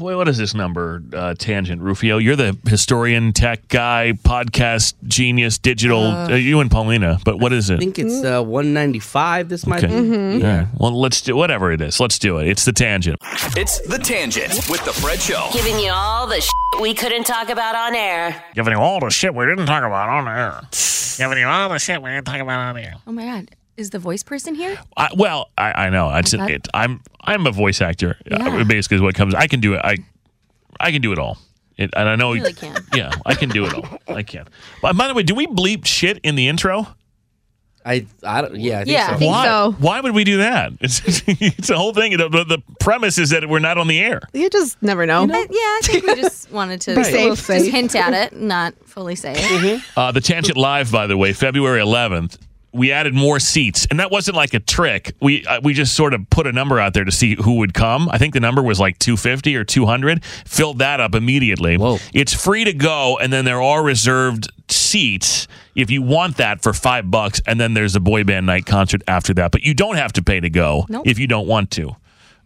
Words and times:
What 0.00 0.28
is 0.28 0.38
this 0.38 0.54
number? 0.54 1.02
Uh, 1.12 1.34
tangent, 1.34 1.82
Rufio. 1.82 2.18
You're 2.18 2.36
the 2.36 2.56
historian, 2.68 3.32
tech 3.32 3.66
guy, 3.68 4.12
podcast 4.22 4.94
genius, 5.04 5.58
digital. 5.58 6.02
Uh, 6.02 6.30
uh, 6.30 6.34
you 6.34 6.60
and 6.60 6.70
Paulina. 6.70 7.18
But 7.24 7.38
what 7.38 7.52
is 7.52 7.70
it? 7.70 7.76
I 7.76 7.78
think 7.78 7.98
it's 7.98 8.24
uh, 8.24 8.42
195. 8.42 9.48
This 9.48 9.66
might 9.66 9.82
be. 9.82 9.88
Mm-hmm. 9.88 10.40
Yeah. 10.40 10.66
Well, 10.78 10.98
let's 10.98 11.20
do 11.20 11.36
whatever 11.36 11.72
it 11.72 11.80
is. 11.80 12.00
Let's 12.00 12.18
do 12.18 12.38
it. 12.38 12.48
It's 12.48 12.64
the 12.64 12.72
tangent. 12.72 13.18
It's 13.56 13.80
the 13.80 13.98
tangent 13.98 14.68
with 14.68 14.84
the 14.84 14.92
Fred 14.92 15.20
Show. 15.20 15.48
Giving 15.52 15.78
you 15.78 15.90
all 15.92 16.26
the 16.26 16.40
shit 16.40 16.80
we 16.80 16.94
couldn't 16.94 17.24
talk 17.24 17.48
about 17.48 17.74
on 17.74 17.94
air. 17.94 18.42
Giving 18.54 18.72
you 18.72 18.78
all 18.78 19.00
the 19.00 19.10
shit 19.10 19.34
we 19.34 19.46
didn't 19.46 19.66
talk 19.66 19.84
about 19.84 20.08
on 20.08 20.28
air. 20.28 20.62
Giving 21.16 21.38
you 21.38 21.46
all 21.46 21.68
the 21.68 21.78
shit 21.78 22.00
we 22.02 22.10
didn't 22.10 22.26
talk 22.26 22.40
about 22.40 22.60
on 22.60 22.76
air. 22.76 22.94
Oh 23.06 23.12
my 23.12 23.24
god. 23.24 23.50
Is 23.78 23.90
the 23.90 24.00
voice 24.00 24.24
person 24.24 24.56
here? 24.56 24.76
I, 24.96 25.10
well, 25.16 25.50
I, 25.56 25.86
I 25.86 25.90
know. 25.90 26.12
It's, 26.12 26.34
it, 26.34 26.66
I'm 26.74 27.00
I'm 27.20 27.46
a 27.46 27.52
voice 27.52 27.80
actor. 27.80 28.16
Uh, 28.28 28.38
yeah. 28.40 28.64
Basically, 28.64 28.96
is 28.96 29.00
what 29.00 29.14
comes. 29.14 29.36
I 29.36 29.46
can 29.46 29.60
do 29.60 29.74
it. 29.74 29.80
I 29.84 29.98
I 30.80 30.90
can 30.90 31.00
do 31.00 31.12
it 31.12 31.18
all. 31.20 31.38
It, 31.76 31.90
and 31.96 32.08
I 32.08 32.16
know. 32.16 32.32
You 32.32 32.40
really 32.40 32.54
can. 32.54 32.76
Yeah, 32.92 33.12
I 33.24 33.34
can 33.34 33.50
do 33.50 33.66
it 33.66 33.74
all. 33.74 33.86
I 34.08 34.24
can. 34.24 34.48
But 34.82 34.96
by 34.96 35.06
the 35.06 35.14
way, 35.14 35.22
do 35.22 35.36
we 35.36 35.46
bleep 35.46 35.86
shit 35.86 36.18
in 36.24 36.34
the 36.34 36.48
intro? 36.48 36.88
I, 37.86 38.04
I 38.24 38.42
don't, 38.42 38.56
yeah, 38.56 38.80
I 38.80 38.84
think 38.84 38.88
yeah, 38.88 39.06
so. 39.06 39.12
I 39.14 39.16
think 39.16 39.30
Why? 39.30 39.44
so. 39.44 39.76
Why 39.78 40.00
would 40.00 40.14
we 40.14 40.24
do 40.24 40.38
that? 40.38 40.72
It's, 40.80 41.00
it's 41.06 41.68
the 41.68 41.78
whole 41.78 41.94
thing. 41.94 42.16
The, 42.18 42.28
the, 42.28 42.62
premise 42.80 43.16
is 43.16 43.30
that 43.30 43.48
we're 43.48 43.60
not 43.60 43.78
on 43.78 43.86
the 43.86 43.98
air. 43.98 44.20
You 44.34 44.50
just 44.50 44.82
never 44.82 45.06
know. 45.06 45.22
You 45.22 45.28
know? 45.28 45.38
Yeah, 45.38 45.46
I 45.48 45.80
think 45.84 46.04
we 46.04 46.14
just 46.16 46.50
wanted 46.52 46.80
to 46.82 46.96
right. 46.96 47.06
safe, 47.06 47.46
just 47.46 47.70
hint 47.70 47.94
at 47.94 48.12
it, 48.12 48.36
not 48.36 48.74
fully 48.84 49.14
say 49.14 49.32
it. 49.32 49.38
Mm-hmm. 49.38 49.98
Uh, 49.98 50.12
the 50.12 50.20
Tangent 50.20 50.58
Live, 50.58 50.90
by 50.92 51.06
the 51.06 51.16
way, 51.16 51.32
February 51.32 51.80
11th 51.80 52.36
we 52.72 52.92
added 52.92 53.14
more 53.14 53.40
seats, 53.40 53.86
and 53.90 53.98
that 54.00 54.10
wasn't 54.10 54.36
like 54.36 54.54
a 54.54 54.60
trick. 54.60 55.12
We 55.20 55.44
uh, 55.46 55.60
we 55.62 55.74
just 55.74 55.94
sort 55.94 56.14
of 56.14 56.28
put 56.30 56.46
a 56.46 56.52
number 56.52 56.78
out 56.78 56.94
there 56.94 57.04
to 57.04 57.12
see 57.12 57.34
who 57.34 57.56
would 57.56 57.74
come. 57.74 58.08
I 58.10 58.18
think 58.18 58.34
the 58.34 58.40
number 58.40 58.62
was 58.62 58.78
like 58.78 58.98
250 58.98 59.56
or 59.56 59.64
200. 59.64 60.24
Filled 60.24 60.78
that 60.80 61.00
up 61.00 61.14
immediately. 61.14 61.76
Whoa. 61.76 61.98
It's 62.12 62.34
free 62.34 62.64
to 62.64 62.72
go, 62.72 63.18
and 63.18 63.32
then 63.32 63.44
there 63.44 63.62
are 63.62 63.82
reserved 63.82 64.50
seats 64.70 65.48
if 65.74 65.90
you 65.90 66.02
want 66.02 66.36
that 66.38 66.62
for 66.62 66.72
five 66.72 67.10
bucks, 67.10 67.40
and 67.46 67.58
then 67.60 67.74
there's 67.74 67.96
a 67.96 68.00
boy 68.00 68.24
band 68.24 68.46
night 68.46 68.66
concert 68.66 69.02
after 69.08 69.32
that. 69.34 69.52
But 69.52 69.62
you 69.62 69.72
don't 69.74 69.96
have 69.96 70.12
to 70.14 70.22
pay 70.22 70.40
to 70.40 70.50
go 70.50 70.84
nope. 70.88 71.06
if 71.06 71.18
you 71.18 71.26
don't 71.26 71.46
want 71.46 71.70
to. 71.72 71.96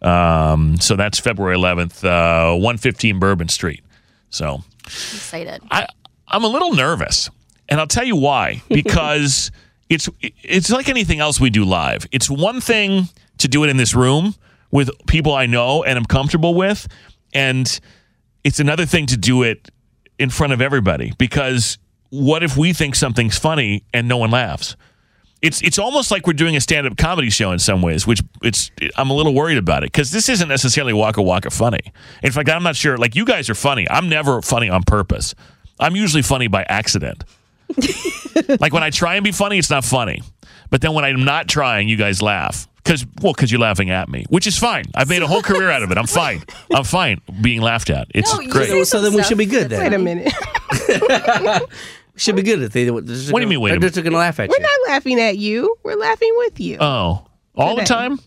Um, 0.01 0.77
so 0.79 0.95
that's 0.95 1.19
February 1.19 1.55
11th, 1.57 2.03
uh, 2.03 2.55
115 2.55 3.19
Bourbon 3.19 3.47
Street. 3.47 3.83
So 4.29 4.63
excited. 4.85 5.61
I 5.71 5.87
I'm 6.27 6.43
a 6.43 6.47
little 6.47 6.73
nervous, 6.73 7.29
and 7.69 7.79
I'll 7.79 7.87
tell 7.87 8.05
you 8.05 8.15
why. 8.15 8.61
Because 8.69 9.51
it's 9.93 10.09
it's 10.41 10.69
like 10.69 10.89
anything 10.89 11.19
else 11.19 11.39
we 11.39 11.49
do 11.49 11.63
live. 11.63 12.05
It's 12.11 12.29
one 12.29 12.61
thing 12.61 13.09
to 13.37 13.47
do 13.47 13.63
it 13.63 13.69
in 13.69 13.77
this 13.77 13.95
room 13.95 14.35
with 14.71 14.89
people 15.07 15.33
I 15.33 15.45
know 15.45 15.83
and 15.83 15.97
I'm 15.97 16.05
comfortable 16.05 16.53
with, 16.55 16.87
and 17.33 17.79
it's 18.43 18.59
another 18.59 18.85
thing 18.85 19.05
to 19.07 19.17
do 19.17 19.43
it 19.43 19.69
in 20.19 20.29
front 20.29 20.53
of 20.53 20.61
everybody 20.61 21.13
because 21.17 21.77
what 22.09 22.43
if 22.43 22.55
we 22.55 22.73
think 22.73 22.95
something's 22.95 23.37
funny 23.37 23.83
and 23.93 24.07
no 24.07 24.17
one 24.17 24.31
laughs? 24.31 24.75
It's 25.41 25.61
it's 25.61 25.77
almost 25.77 26.09
like 26.09 26.25
we're 26.25 26.33
doing 26.33 26.55
a 26.55 26.61
stand 26.61 26.87
up 26.87 26.95
comedy 26.95 27.29
show 27.29 27.51
in 27.51 27.59
some 27.59 27.81
ways, 27.81 28.07
which 28.07 28.21
it's 28.41 28.71
I'm 28.95 29.09
a 29.09 29.13
little 29.13 29.33
worried 29.33 29.57
about 29.57 29.83
it 29.83 29.91
because 29.91 30.11
this 30.11 30.29
isn't 30.29 30.47
necessarily 30.47 30.93
Waka 30.93 31.21
Waka 31.21 31.49
funny. 31.49 31.81
In 32.21 32.31
fact, 32.31 32.49
I'm 32.49 32.63
not 32.63 32.75
sure. 32.75 32.97
Like 32.97 33.15
you 33.15 33.25
guys 33.25 33.49
are 33.49 33.55
funny. 33.55 33.89
I'm 33.89 34.07
never 34.07 34.41
funny 34.41 34.69
on 34.69 34.83
purpose. 34.83 35.35
I'm 35.79 35.95
usually 35.95 36.21
funny 36.21 36.47
by 36.47 36.63
accident. 36.69 37.25
like 38.59 38.73
when 38.73 38.83
I 38.83 38.89
try 38.89 39.15
and 39.15 39.23
be 39.23 39.31
funny, 39.31 39.57
it's 39.57 39.69
not 39.69 39.83
funny. 39.83 40.21
But 40.69 40.81
then 40.81 40.93
when 40.93 41.05
I'm 41.05 41.23
not 41.23 41.47
trying, 41.47 41.87
you 41.87 41.97
guys 41.97 42.21
laugh. 42.21 42.67
Because 42.83 43.05
well, 43.21 43.31
because 43.31 43.49
you're 43.51 43.61
laughing 43.61 43.91
at 43.91 44.09
me, 44.09 44.25
which 44.29 44.45
is 44.45 44.57
fine. 44.57 44.85
I've 44.93 45.07
made 45.07 45.21
a 45.21 45.27
whole 45.27 45.41
career 45.41 45.69
out 45.69 45.83
of 45.83 45.91
it. 45.91 45.97
I'm 45.97 46.07
fine. 46.07 46.43
I'm 46.73 46.83
fine 46.83 47.21
being 47.41 47.61
laughed 47.61 47.89
at. 47.89 48.07
It's 48.13 48.33
no, 48.37 48.45
great. 48.49 48.67
So, 48.67 48.83
so 48.83 49.01
then 49.01 49.13
we 49.13 49.23
should 49.23 49.37
be 49.37 49.45
good. 49.45 49.69
Then. 49.69 49.79
Wait 49.79 49.93
a 49.93 49.99
minute. 49.99 50.33
we 50.89 51.69
should 52.17 52.35
be 52.35 52.41
good 52.41 52.61
if 52.61 52.73
they. 52.73 52.91
What 52.91 53.05
do 53.05 53.13
you 53.13 53.47
mean? 53.47 53.61
Wait 53.61 53.71
a 53.71 53.79
minute. 53.79 53.93
They're 53.93 54.03
going 54.03 54.11
to 54.11 54.19
laugh 54.19 54.37
at 54.41 54.49
We're 54.49 54.57
you. 54.57 54.63
not 54.63 54.79
laughing 54.89 55.19
at 55.21 55.37
you. 55.37 55.77
We're 55.83 55.95
laughing 55.95 56.33
with 56.37 56.59
you. 56.59 56.77
Oh, 56.81 57.25
all 57.55 57.75
Today. 57.75 57.81
the 57.81 57.85
time. 57.85 58.19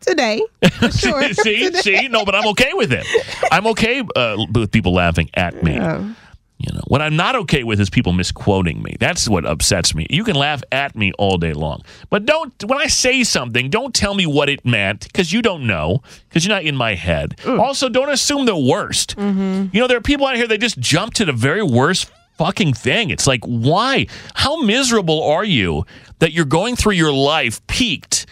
Today, 0.00 0.42
for 0.80 0.90
sure. 0.90 1.32
see, 1.34 1.66
Today. 1.66 1.80
see, 1.80 2.08
no, 2.08 2.24
but 2.24 2.34
I'm 2.34 2.48
okay 2.48 2.72
with 2.72 2.92
it. 2.92 3.06
I'm 3.52 3.68
okay 3.68 4.02
uh, 4.16 4.36
with 4.52 4.72
people 4.72 4.94
laughing 4.94 5.30
at 5.34 5.62
me. 5.62 5.78
Oh. 5.78 6.16
You 6.62 6.74
know, 6.74 6.82
what 6.86 7.02
I'm 7.02 7.16
not 7.16 7.34
okay 7.36 7.64
with 7.64 7.80
is 7.80 7.90
people 7.90 8.12
misquoting 8.12 8.82
me. 8.82 8.96
That's 9.00 9.28
what 9.28 9.44
upsets 9.44 9.94
me. 9.94 10.06
You 10.10 10.22
can 10.22 10.36
laugh 10.36 10.62
at 10.70 10.94
me 10.94 11.12
all 11.18 11.36
day 11.36 11.52
long, 11.52 11.82
but 12.08 12.24
don't. 12.24 12.52
When 12.64 12.78
I 12.78 12.86
say 12.86 13.24
something, 13.24 13.68
don't 13.68 13.94
tell 13.94 14.14
me 14.14 14.26
what 14.26 14.48
it 14.48 14.64
meant 14.64 15.04
because 15.04 15.32
you 15.32 15.42
don't 15.42 15.66
know 15.66 16.02
because 16.28 16.46
you're 16.46 16.54
not 16.54 16.64
in 16.64 16.76
my 16.76 16.94
head. 16.94 17.40
Also, 17.46 17.88
don't 17.88 18.10
assume 18.10 18.46
the 18.46 18.56
worst. 18.56 19.16
Mm-hmm. 19.16 19.66
You 19.72 19.80
know, 19.80 19.88
there 19.88 19.98
are 19.98 20.02
people 20.02 20.26
out 20.26 20.36
here 20.36 20.46
that 20.46 20.60
just 20.60 20.78
jump 20.78 21.14
to 21.14 21.24
the 21.24 21.32
very 21.32 21.62
worst 21.62 22.10
fucking 22.38 22.74
thing. 22.74 23.10
It's 23.10 23.26
like, 23.26 23.44
why? 23.44 24.06
How 24.34 24.62
miserable 24.62 25.22
are 25.22 25.44
you 25.44 25.84
that 26.20 26.32
you're 26.32 26.44
going 26.44 26.76
through 26.76 26.92
your 26.92 27.12
life 27.12 27.64
peaked? 27.66 28.26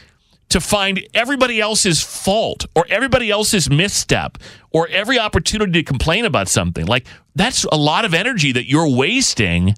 To 0.51 0.61
find 0.61 1.01
everybody 1.15 1.61
else's 1.61 2.03
fault 2.03 2.67
or 2.77 2.85
everybody 2.91 3.31
else's 3.31 3.71
misstep 3.71 4.39
or 4.71 4.89
every 4.89 5.19
opportunity 5.19 5.73
to 5.73 5.83
complain 5.83 6.25
about 6.25 6.49
something. 6.49 6.87
Like 6.87 7.07
that's 7.35 7.65
a 7.65 7.77
lot 7.77 8.05
of 8.05 8.15
energy 8.15 8.53
that 8.53 8.69
you're 8.69 8.89
wasting 8.89 9.75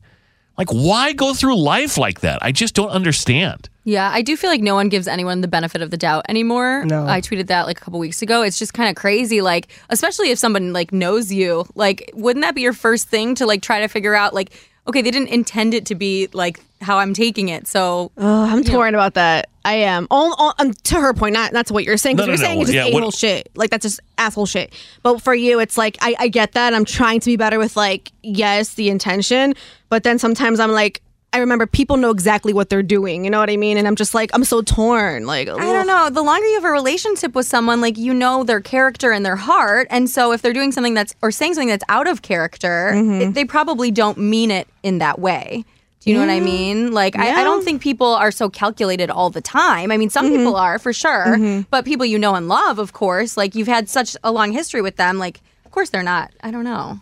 Like, 0.59 0.69
why 0.71 1.13
go 1.13 1.35
through 1.35 1.57
life 1.57 1.97
like 1.97 2.21
that? 2.21 2.39
I 2.43 2.53
just 2.53 2.75
don't 2.75 2.91
understand. 2.91 3.69
Yeah, 3.85 4.09
I 4.13 4.23
do 4.23 4.37
feel 4.37 4.51
like 4.51 4.61
no 4.61 4.75
one 4.75 4.89
gives 4.91 5.09
anyone 5.09 5.41
the 5.41 5.49
benefit 5.49 5.83
of 5.83 5.91
the 5.91 5.97
doubt 5.97 6.27
anymore. 6.29 6.85
No. 6.85 7.07
I 7.07 7.21
tweeted 7.21 7.49
that 7.49 7.67
like 7.67 7.81
a 7.81 7.85
couple 7.85 7.99
weeks 7.99 8.23
ago. 8.23 8.43
It's 8.43 8.59
just 8.59 8.73
kind 8.75 8.89
of 8.89 8.95
crazy 8.95 9.41
like 9.41 9.73
especially 9.91 10.31
if 10.31 10.39
someone 10.39 10.73
like 10.73 10.93
knows 10.93 11.33
you. 11.33 11.65
Like 11.75 12.11
wouldn't 12.15 12.43
that 12.45 12.55
be 12.55 12.61
your 12.61 12.75
first 12.75 13.09
thing 13.09 13.35
to 13.37 13.47
like 13.47 13.63
try 13.63 13.81
to 13.81 13.89
figure 13.89 14.15
out 14.15 14.35
like 14.35 14.53
okay, 14.87 15.03
they 15.03 15.11
didn't 15.11 15.29
intend 15.29 15.75
it 15.75 15.87
to 15.87 15.95
be 15.95 16.29
like 16.33 16.61
how 16.81 16.99
I'm 16.99 17.15
taking 17.15 17.49
it. 17.49 17.67
So 17.69 18.11
Oh, 18.17 18.45
I'm 18.45 18.65
torn 18.65 18.95
about 18.95 19.15
that. 19.15 19.49
I 19.65 19.75
am. 19.75 20.09
All, 20.11 20.35
all, 20.39 20.55
um, 20.59 20.73
to 20.73 20.97
her 20.97 21.15
point, 21.15 21.35
not 21.35 21.53
not 21.53 21.67
to 21.67 21.73
what 21.73 21.85
you're 21.85 21.97
saying. 21.97 22.17
Because 22.17 22.27
no, 22.27 22.33
you're 22.33 22.39
saying 22.39 22.57
no. 22.59 22.63
it's 22.63 22.71
just 22.73 22.91
Yeah, 22.91 22.99
a 22.99 23.01
what- 23.01 23.15
shit. 23.15 23.49
Like 23.55 23.71
that's 23.71 23.83
just 23.85 24.01
asshole 24.19 24.47
shit. 24.47 24.73
But 25.05 25.23
for 25.23 25.35
you, 25.35 25.61
it's 25.61 25.79
like 25.79 25.97
I, 26.01 26.17
I 26.19 26.29
get 26.29 26.53
that. 26.53 26.75
I'm 26.75 26.85
trying 26.85 27.21
to 27.21 27.27
be 27.27 27.37
better 27.37 27.59
with 27.59 27.77
like 27.77 28.11
yes, 28.23 28.75
the 28.75 28.89
intention. 28.91 29.55
But 29.89 30.03
then 30.05 30.19
sometimes 30.19 30.59
I'm 30.61 30.73
like. 30.73 31.01
I 31.35 31.39
remember 31.39 31.67
people 31.67 31.97
know 31.97 32.11
exactly 32.11 32.53
what 32.53 32.69
they're 32.69 32.83
doing. 32.83 33.25
You 33.25 33.31
know 33.31 33.39
what 33.41 33.49
I 33.49 33.57
mean? 33.57 33.79
And 33.79 33.87
I'm 33.89 33.97
just 33.97 34.13
like, 34.15 34.31
I'm 34.35 34.45
so 34.45 34.61
torn. 34.61 35.25
Like, 35.27 35.49
I 35.49 35.73
don't 35.73 35.87
know. 35.87 36.11
The 36.11 36.23
longer 36.23 36.47
you 36.47 36.55
have 36.57 36.65
a 36.65 36.71
relationship 36.71 37.35
with 37.35 37.47
someone, 37.47 37.81
like 37.81 37.97
you 37.97 38.13
know 38.13 38.45
their 38.45 38.61
character 38.61 39.13
and 39.13 39.25
their 39.25 39.37
heart, 39.37 39.87
and 39.91 40.11
so 40.11 40.33
if 40.33 40.43
they're 40.43 40.53
doing 40.53 40.73
something 40.73 40.93
that's 40.95 41.15
or 41.23 41.31
saying 41.31 41.55
something 41.55 41.69
that's 41.69 41.85
out 41.89 42.07
of 42.07 42.21
character, 42.23 42.93
Mm-hmm. 42.95 43.21
it- 43.23 43.35
they 43.35 43.45
probably 43.47 43.91
don't 43.91 44.19
mean 44.19 44.51
it 44.51 44.69
in 44.83 44.99
that 44.99 45.19
way. 45.19 45.65
Do 46.01 46.11
you 46.11 46.17
know 46.17 46.23
what 46.27 46.31
I 46.33 46.41
mean? 46.41 46.91
Like 46.93 47.17
I, 47.17 47.41
I 47.43 47.45
don't 47.45 47.65
think 47.65 47.81
people 47.81 48.09
are 48.09 48.33
so 48.33 48.51
calculated 48.51 49.09
all 49.09 49.31
the 49.31 49.41
time. 49.41 49.93
I 49.93 49.97
mean, 49.97 50.11
some 50.11 50.27
Mm-hmm. 50.27 50.37
people 50.37 50.57
are 50.57 50.79
for 50.81 50.93
sure, 50.93 51.65
but 51.71 51.85
people 51.85 52.05
you 52.05 52.19
know 52.19 52.35
and 52.35 52.49
love, 52.49 52.79
of 52.81 52.93
course, 52.93 53.37
like 53.37 53.55
you've 53.55 53.69
had 53.69 53.89
such 53.89 54.17
a 54.25 54.33
long 54.33 54.51
history 54.53 54.83
with 54.83 54.97
them, 54.97 55.19
like 55.19 55.41
of 55.65 55.71
course 55.71 55.91
they're 55.91 56.03
not. 56.03 56.33
I 56.43 56.51
don't 56.51 56.65
know. 56.65 57.01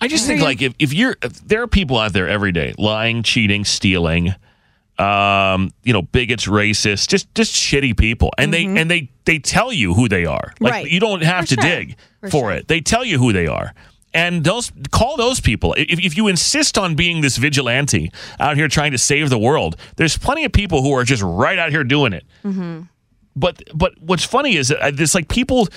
I 0.00 0.08
just 0.08 0.26
think 0.26 0.40
like 0.40 0.62
if, 0.62 0.74
if 0.78 0.92
you're 0.92 1.16
if 1.22 1.46
there 1.46 1.62
are 1.62 1.66
people 1.66 1.98
out 1.98 2.12
there 2.12 2.28
every 2.28 2.52
day 2.52 2.74
lying, 2.78 3.22
cheating, 3.22 3.64
stealing, 3.64 4.34
um, 4.98 5.70
you 5.82 5.92
know, 5.92 6.02
bigots, 6.02 6.46
racists, 6.46 7.06
just 7.06 7.34
just 7.34 7.54
shitty 7.54 7.96
people, 7.96 8.30
and 8.38 8.52
they 8.52 8.64
and 8.64 8.90
they 8.90 9.10
they 9.24 9.38
tell 9.38 9.72
you 9.72 9.94
who 9.94 10.08
they 10.08 10.24
are. 10.26 10.52
Like 10.60 10.72
Right. 10.72 10.90
you 10.90 11.00
don't 11.00 11.22
have 11.22 11.46
to 11.48 11.54
sure. 11.54 11.62
dig 11.62 11.96
for, 12.30 12.52
it. 12.52 12.68
They 12.68 12.80
tell 12.80 13.04
you 13.04 13.18
who 13.18 13.32
they 13.32 13.46
are. 13.46 13.74
And 14.12 14.42
those 14.42 14.72
call 14.90 15.16
those 15.16 15.38
people. 15.40 15.72
If, 15.78 16.00
if 16.04 16.16
you 16.16 16.26
insist 16.26 16.76
on 16.76 16.96
being 16.96 17.20
this 17.20 17.36
vigilante 17.36 18.10
out 18.40 18.56
here 18.56 18.66
trying 18.68 18.90
to 18.90 18.98
save 18.98 19.30
the 19.30 19.38
world, 19.38 19.76
there's 19.96 20.18
plenty 20.18 20.44
of 20.44 20.52
people 20.52 20.82
who 20.82 20.92
are 20.92 21.04
just 21.04 21.22
right 21.22 21.58
out 21.58 21.70
here 21.70 21.84
doing 21.84 22.12
it. 22.12 22.24
But 23.36 23.62
but 23.74 23.92
what's 24.00 24.24
funny 24.24 24.56
is 24.56 24.68
that 24.68 24.96
this 24.96 25.14
like 25.14 25.28
people 25.28 25.68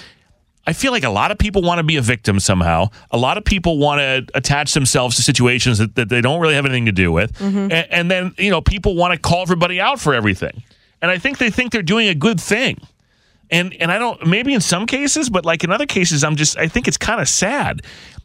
I 0.65 0.74
feel 0.74 0.92
like 0.94 1.04
a 1.04 1.10
lot 1.10 1.31
of 1.31 1.38
people 1.38 1.62
want 1.62 1.80
to 1.80 1.83
be 1.83 1.98
a 1.98 2.01
victim 2.01 2.39
somehow. 2.39 2.88
A 3.12 3.18
lot 3.18 3.38
of 3.38 3.44
people 3.44 3.77
want 3.77 4.00
to 4.00 4.38
attach 4.38 4.74
themselves 4.74 5.18
to 5.18 5.21
situations 5.21 5.77
that, 5.77 5.95
that 5.95 6.07
they 6.07 6.21
don't 6.21 6.39
really 6.39 6.56
have 6.56 6.65
anything 6.65 6.86
to 6.86 6.94
do 6.94 7.12
with. 7.12 7.33
Mm-hmm. 7.33 7.57
And, 7.57 7.74
and 7.74 8.12
then, 8.12 8.33
you 8.38 8.50
know, 8.50 8.62
people 8.62 8.95
want 8.95 9.13
to 9.13 9.19
call 9.19 9.42
everybody 9.42 9.81
out 9.81 10.00
for 10.00 10.13
everything. 10.13 10.63
And 11.01 11.12
I 11.12 11.18
think 11.18 11.38
they 11.38 11.50
think 11.50 11.74
they're 11.74 11.81
doing 11.81 12.07
a 12.07 12.15
good 12.15 12.39
thing. 12.39 12.80
And 13.51 13.74
and 13.75 13.92
I 13.92 14.00
don't 14.00 14.25
maybe 14.25 14.54
in 14.54 14.62
some 14.62 14.86
cases, 14.88 15.30
but 15.30 15.45
like 15.45 15.63
in 15.65 15.71
other 15.71 15.86
cases, 15.86 16.24
I'm 16.24 16.38
just 16.38 16.57
I 16.57 16.68
think 16.68 16.88
it's 16.88 16.98
kind 16.98 17.19
of 17.19 17.27
sad. 17.27 17.81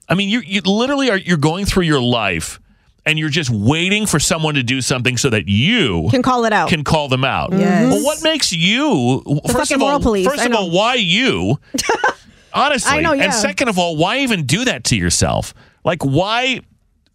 I 0.09 0.15
mean, 0.15 0.29
you 0.29 0.41
you 0.41 0.61
literally 0.63 1.11
are 1.11 1.19
you're 1.19 1.37
going 1.37 1.67
through 1.67 1.83
your 1.85 2.01
life 2.01 2.61
and 3.05 3.19
you're 3.19 3.29
just 3.29 3.51
waiting 3.51 4.07
for 4.07 4.21
someone 4.21 4.55
to 4.55 4.63
do 4.63 4.81
something 4.81 5.17
so 5.17 5.29
that 5.31 5.49
you 5.49 6.09
can 6.11 6.23
call 6.23 6.45
it 6.45 6.53
out. 6.53 6.69
can 6.69 6.85
call 6.85 7.09
them 7.09 7.25
out. 7.25 7.53
Yes. 7.53 7.93
Well, 7.93 8.05
what 8.05 8.23
makes 8.23 8.53
you 8.53 9.23
first 9.51 9.73
of 9.73 9.83
all, 9.83 9.99
police, 9.99 10.27
first 10.27 10.41
I 10.41 10.47
of 10.47 10.53
know. 10.53 10.59
all, 10.59 10.71
why 10.71 10.95
you? 10.95 11.59
Honestly, 12.53 12.99
I 12.99 13.01
know, 13.01 13.13
yeah. 13.13 13.25
and 13.25 13.35
second 13.35 13.69
of 13.69 13.79
all, 13.79 13.97
why 13.97 14.19
even 14.19 14.45
do 14.47 14.65
that 14.65 14.85
to 14.85 14.97
yourself? 14.97 15.55
Like, 15.85 16.05
why? 16.05 16.61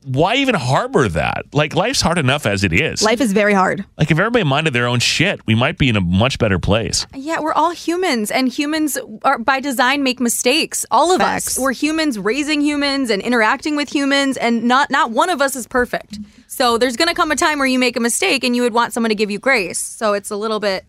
Why 0.05 0.35
even 0.35 0.53
harbor 0.55 1.07
that? 1.07 1.45
Like, 1.53 1.75
life's 1.75 2.01
hard 2.01 2.17
enough 2.17 2.45
as 2.45 2.65
it 2.65 2.73
is. 2.73 3.01
Life 3.01 3.21
is 3.21 3.31
very 3.31 3.53
hard. 3.53 3.85
like, 3.97 4.11
if 4.11 4.19
everybody 4.19 4.43
minded 4.43 4.73
their 4.73 4.85
own 4.85 4.99
shit, 4.99 5.39
we 5.47 5.55
might 5.55 5.77
be 5.77 5.87
in 5.87 5.95
a 5.95 6.01
much 6.01 6.39
better 6.39 6.59
place. 6.59 7.07
Yeah, 7.15 7.39
we're 7.39 7.53
all 7.53 7.71
humans, 7.71 8.29
and 8.29 8.49
humans 8.49 8.97
are 9.23 9.39
by 9.39 9.61
design 9.61 10.03
make 10.03 10.19
mistakes. 10.19 10.85
All 10.91 11.13
of 11.13 11.21
Facts. 11.21 11.57
us. 11.57 11.59
We're 11.59 11.71
humans 11.71 12.19
raising 12.19 12.59
humans 12.59 13.09
and 13.09 13.21
interacting 13.21 13.77
with 13.77 13.95
humans, 13.95 14.35
and 14.35 14.65
not 14.65 14.91
not 14.91 15.11
one 15.11 15.29
of 15.29 15.41
us 15.41 15.55
is 15.55 15.67
perfect. 15.67 16.19
So 16.47 16.77
there's 16.77 16.97
gonna 16.97 17.15
come 17.15 17.31
a 17.31 17.37
time 17.37 17.57
where 17.57 17.67
you 17.67 17.79
make 17.79 17.95
a 17.95 18.01
mistake, 18.01 18.43
and 18.43 18.55
you 18.57 18.61
would 18.63 18.73
want 18.73 18.91
someone 18.91 19.09
to 19.09 19.15
give 19.15 19.31
you 19.31 19.39
grace. 19.39 19.79
So 19.79 20.13
it's 20.13 20.31
a 20.31 20.35
little 20.35 20.59
bit. 20.59 20.85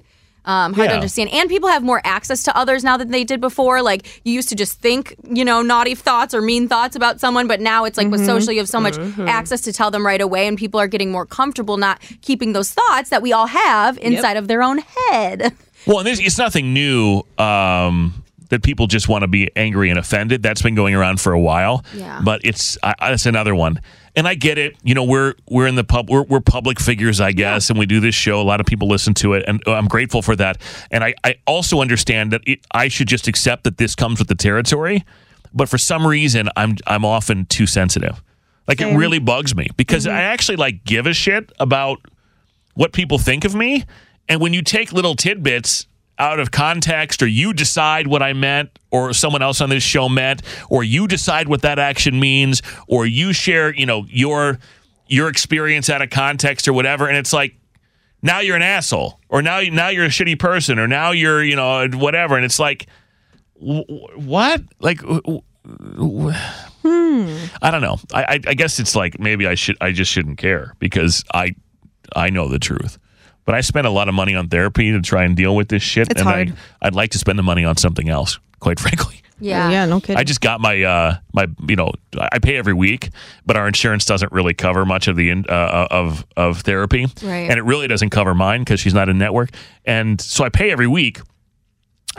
Um, 0.46 0.74
hard 0.74 0.88
to 0.90 0.94
understand, 0.96 1.30
and 1.32 1.48
people 1.48 1.68
have 1.70 1.82
more 1.82 2.00
access 2.04 2.42
to 2.42 2.56
others 2.56 2.84
now 2.84 2.96
than 2.98 3.10
they 3.10 3.24
did 3.24 3.40
before. 3.40 3.80
Like 3.82 4.20
you 4.24 4.32
used 4.34 4.48
to 4.50 4.54
just 4.54 4.78
think, 4.80 5.14
you 5.30 5.44
know, 5.44 5.62
naughty 5.62 5.94
thoughts 5.94 6.34
or 6.34 6.42
mean 6.42 6.68
thoughts 6.68 6.94
about 6.96 7.18
someone, 7.18 7.46
but 7.48 7.60
now 7.60 7.84
it's 7.86 7.96
like 7.96 8.08
with 8.10 8.24
social, 8.26 8.52
you 8.52 8.58
have 8.58 8.68
so 8.68 8.80
much 8.80 8.98
access 9.20 9.62
to 9.62 9.72
tell 9.72 9.90
them 9.90 10.04
right 10.04 10.20
away, 10.20 10.46
and 10.46 10.58
people 10.58 10.78
are 10.78 10.86
getting 10.88 11.10
more 11.10 11.24
comfortable 11.26 11.76
not 11.78 12.00
keeping 12.20 12.52
those 12.52 12.70
thoughts 12.72 13.08
that 13.10 13.22
we 13.22 13.32
all 13.32 13.46
have 13.46 13.96
inside 13.98 14.36
of 14.36 14.46
their 14.48 14.62
own 14.62 14.78
head. 15.10 15.52
Well, 15.86 15.98
and 15.98 16.08
it's 16.08 16.38
nothing 16.38 16.72
new 16.72 17.24
um, 17.36 18.24
that 18.48 18.62
people 18.62 18.86
just 18.86 19.06
want 19.06 19.20
to 19.20 19.28
be 19.28 19.50
angry 19.54 19.90
and 19.90 19.98
offended. 19.98 20.42
That's 20.42 20.62
been 20.62 20.74
going 20.74 20.94
around 20.94 21.20
for 21.20 21.32
a 21.32 21.40
while. 21.40 21.84
Yeah. 21.94 22.22
But 22.24 22.40
it's 22.42 22.78
I, 22.82 22.94
I- 22.98 23.12
it's 23.12 23.26
another 23.26 23.54
one, 23.54 23.80
and 24.16 24.28
I 24.28 24.34
get 24.34 24.58
it. 24.58 24.76
You 24.82 24.94
know, 24.94 25.04
we're 25.04 25.34
we're 25.48 25.66
in 25.66 25.74
the 25.74 25.84
pub. 25.84 26.10
We're, 26.10 26.22
we're 26.22 26.40
public 26.40 26.80
figures, 26.80 27.20
I 27.20 27.32
guess, 27.32 27.70
and 27.70 27.78
we 27.78 27.86
do 27.86 28.00
this 28.00 28.14
show. 28.14 28.40
A 28.40 28.42
lot 28.42 28.60
of 28.60 28.66
people 28.66 28.88
listen 28.88 29.14
to 29.14 29.34
it, 29.34 29.44
and 29.46 29.66
uh, 29.66 29.72
I'm 29.72 29.88
grateful 29.88 30.22
for 30.22 30.36
that. 30.36 30.60
And 30.90 31.04
I 31.04 31.14
I 31.24 31.36
also 31.46 31.80
understand 31.80 32.32
that 32.32 32.42
it, 32.46 32.60
I 32.72 32.88
should 32.88 33.08
just 33.08 33.28
accept 33.28 33.64
that 33.64 33.78
this 33.78 33.94
comes 33.94 34.18
with 34.18 34.28
the 34.28 34.34
territory. 34.34 35.04
But 35.52 35.68
for 35.68 35.78
some 35.78 36.06
reason, 36.06 36.48
I'm 36.56 36.76
I'm 36.86 37.04
often 37.04 37.46
too 37.46 37.66
sensitive. 37.66 38.22
Like 38.66 38.80
it 38.80 38.96
really 38.96 39.18
bugs 39.18 39.54
me 39.54 39.68
because 39.76 40.06
mm-hmm. 40.06 40.16
I 40.16 40.22
actually 40.22 40.56
like 40.56 40.84
give 40.84 41.06
a 41.06 41.12
shit 41.12 41.52
about 41.60 41.98
what 42.74 42.92
people 42.92 43.18
think 43.18 43.44
of 43.44 43.54
me. 43.54 43.84
And 44.28 44.40
when 44.40 44.54
you 44.54 44.62
take 44.62 44.92
little 44.92 45.14
tidbits 45.14 45.86
out 46.18 46.38
of 46.38 46.50
context, 46.50 47.22
or 47.22 47.26
you 47.26 47.52
decide 47.52 48.06
what 48.06 48.22
I 48.22 48.32
meant, 48.32 48.70
or 48.90 49.12
someone 49.12 49.42
else 49.42 49.60
on 49.60 49.68
this 49.70 49.82
show 49.82 50.08
meant, 50.08 50.42
or 50.70 50.84
you 50.84 51.06
decide 51.08 51.48
what 51.48 51.62
that 51.62 51.78
action 51.78 52.20
means, 52.20 52.62
or 52.86 53.06
you 53.06 53.32
share, 53.32 53.74
you 53.74 53.86
know, 53.86 54.04
your 54.08 54.58
your 55.08 55.28
experience 55.28 55.90
out 55.90 56.00
of 56.02 56.10
context 56.10 56.66
or 56.68 56.72
whatever, 56.72 57.08
and 57.08 57.16
it's 57.16 57.32
like 57.32 57.54
now 58.22 58.40
you're 58.40 58.56
an 58.56 58.62
asshole, 58.62 59.20
or 59.28 59.42
now 59.42 59.60
now 59.60 59.88
you're 59.88 60.06
a 60.06 60.08
shitty 60.08 60.38
person, 60.38 60.78
or 60.78 60.86
now 60.88 61.10
you're 61.10 61.42
you 61.42 61.56
know 61.56 61.88
whatever, 61.92 62.36
and 62.36 62.44
it's 62.44 62.58
like 62.58 62.86
wh- 63.60 63.80
wh- 63.88 64.18
what 64.18 64.62
like. 64.80 65.00
wh- 65.02 65.38
I 66.86 67.70
don't 67.70 67.80
know. 67.80 67.96
I 68.12 68.40
I 68.46 68.54
guess 68.54 68.78
it's 68.78 68.94
like 68.94 69.18
maybe 69.18 69.46
I 69.46 69.54
should 69.54 69.76
I 69.80 69.92
just 69.92 70.12
shouldn't 70.12 70.36
care 70.38 70.74
because 70.78 71.24
I 71.32 71.54
I 72.14 72.28
know 72.30 72.48
the 72.48 72.58
truth. 72.58 72.98
But 73.44 73.54
I 73.54 73.60
spend 73.60 73.86
a 73.86 73.90
lot 73.90 74.08
of 74.08 74.14
money 74.14 74.34
on 74.34 74.48
therapy 74.48 74.90
to 74.92 75.00
try 75.00 75.24
and 75.24 75.36
deal 75.36 75.54
with 75.54 75.68
this 75.68 75.82
shit. 75.82 76.08
It's 76.10 76.20
and 76.20 76.28
hard. 76.28 76.54
I, 76.80 76.86
I'd 76.86 76.94
like 76.94 77.10
to 77.10 77.18
spend 77.18 77.38
the 77.38 77.42
money 77.42 77.64
on 77.64 77.76
something 77.76 78.08
else, 78.08 78.38
quite 78.60 78.80
frankly. 78.84 79.20
Yeah. 79.40 79.68
Yeah, 79.70 79.84
no 79.86 80.00
kidding. 80.00 80.16
I 80.16 80.22
just 80.24 80.40
got 80.40 80.60
my 80.60 80.82
uh 80.82 81.16
my 81.34 81.48
you 81.68 81.74
know 81.76 81.92
I 82.18 82.38
pay 82.38 82.56
every 82.56 82.72
week, 82.72 83.10
but 83.44 83.56
our 83.56 83.66
insurance 83.66 84.04
doesn't 84.06 84.30
really 84.32 84.54
cover 84.54 84.86
much 84.86 85.08
of 85.08 85.16
the 85.16 85.28
in, 85.30 85.44
uh, 85.48 85.88
of 85.90 86.24
of 86.36 86.60
therapy, 86.60 87.06
Right. 87.22 87.50
and 87.50 87.58
it 87.58 87.64
really 87.64 87.88
doesn't 87.88 88.10
cover 88.10 88.32
mine 88.32 88.60
because 88.60 88.78
she's 88.80 88.94
not 88.94 89.08
in 89.08 89.18
network, 89.18 89.50
and 89.84 90.20
so 90.20 90.44
I 90.44 90.50
pay 90.50 90.70
every 90.70 90.86
week, 90.86 91.20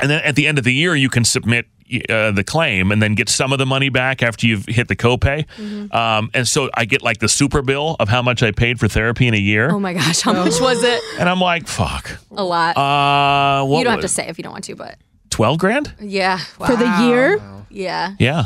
and 0.02 0.10
then 0.10 0.22
at 0.24 0.36
the 0.36 0.46
end 0.46 0.58
of 0.58 0.66
the 0.66 0.74
year 0.74 0.94
you 0.96 1.10
can 1.10 1.24
submit 1.24 1.68
uh, 2.10 2.32
the 2.32 2.44
claim 2.44 2.92
and 2.92 3.02
then 3.02 3.14
get 3.16 3.30
some 3.30 3.54
of 3.54 3.60
the 3.60 3.66
money 3.66 3.90
back 3.90 4.24
after 4.24 4.48
you've 4.48 4.66
hit 4.66 4.88
the 4.88 4.96
copay, 4.96 5.46
Mm-hmm. 5.58 5.96
um, 5.96 6.30
and 6.34 6.48
so 6.48 6.70
I 6.74 6.86
get 6.86 7.02
like 7.04 7.20
the 7.20 7.30
super 7.30 7.62
bill 7.62 7.96
of 8.00 8.10
how 8.10 8.22
much 8.22 8.42
I 8.44 8.52
paid 8.52 8.80
for 8.80 8.88
therapy 8.88 9.28
in 9.28 9.34
a 9.34 9.38
year, 9.38 9.70
Oh 9.72 9.80
my 9.80 9.94
gosh, 9.94 10.22
how 10.22 10.34
much 10.34 10.60
was 10.60 10.84
it? 10.84 11.02
and 11.20 11.30
I'm 11.30 11.40
like 11.40 11.68
fuck, 11.68 12.20
A 12.36 12.44
lot. 12.44 12.76
uh, 12.78 13.66
what 13.66 13.80
you 13.80 13.84
don't 13.86 13.94
have 13.94 14.02
to 14.02 14.08
say 14.08 14.28
if 14.28 14.38
you 14.38 14.44
don't 14.44 14.54
want 14.54 14.66
to, 14.66 14.76
but 14.76 14.98
twelve 15.30 15.58
grand. 15.60 15.94
yeah. 16.00 16.38
For 16.38 16.76
the 16.76 17.06
year? 17.08 17.42
Yeah. 17.70 18.16
Yeah. 18.20 18.46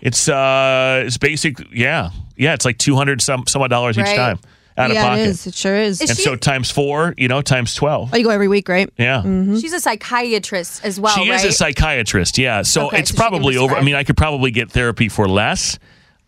It's 0.00 0.28
uh 0.28 1.02
it's 1.06 1.18
basic 1.18 1.58
yeah. 1.72 2.10
Yeah, 2.36 2.52
it's 2.54 2.64
like 2.64 2.76
200 2.78 3.22
some 3.22 3.46
some 3.46 3.62
odd 3.62 3.68
dollars 3.68 3.96
each 3.98 4.04
time 4.06 4.38
out 4.78 4.90
yeah, 4.92 5.00
of 5.02 5.08
pocket. 5.08 5.20
it 5.22 5.26
is. 5.28 5.46
It 5.46 5.54
sure 5.54 5.76
is. 5.76 6.00
Is 6.00 6.10
And 6.10 6.16
she- 6.18 6.24
so 6.24 6.36
times 6.36 6.70
4, 6.70 7.14
you 7.16 7.28
know, 7.28 7.40
times 7.42 7.74
12. 7.74 8.10
oh, 8.12 8.16
you 8.16 8.24
go 8.24 8.30
every 8.30 8.48
week, 8.48 8.68
right? 8.68 8.90
Yeah. 8.98 9.22
She's 9.22 9.72
a 9.72 9.80
psychiatrist 9.80 10.84
as 10.84 11.00
well, 11.00 11.14
she 11.14 11.30
right? 11.30 11.36
is 11.38 11.44
a 11.44 11.52
psychiatrist, 11.52 12.38
yeah. 12.38 12.62
So 12.62 12.88
Okay, 12.88 12.98
it's 13.00 13.10
so 13.10 13.16
probably 13.16 13.56
over. 13.56 13.74
I 13.74 13.82
mean, 13.82 13.94
I 13.94 14.04
could 14.04 14.16
probably 14.16 14.50
get 14.50 14.70
therapy 14.70 15.08
for 15.08 15.28
less. 15.28 15.78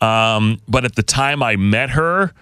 Um, 0.01 0.61
but 0.69 0.85
at 0.85 0.95
the 0.95 1.03
time 1.03 1.43
I 1.43 1.57
met 1.57 1.91
her, 1.91 2.33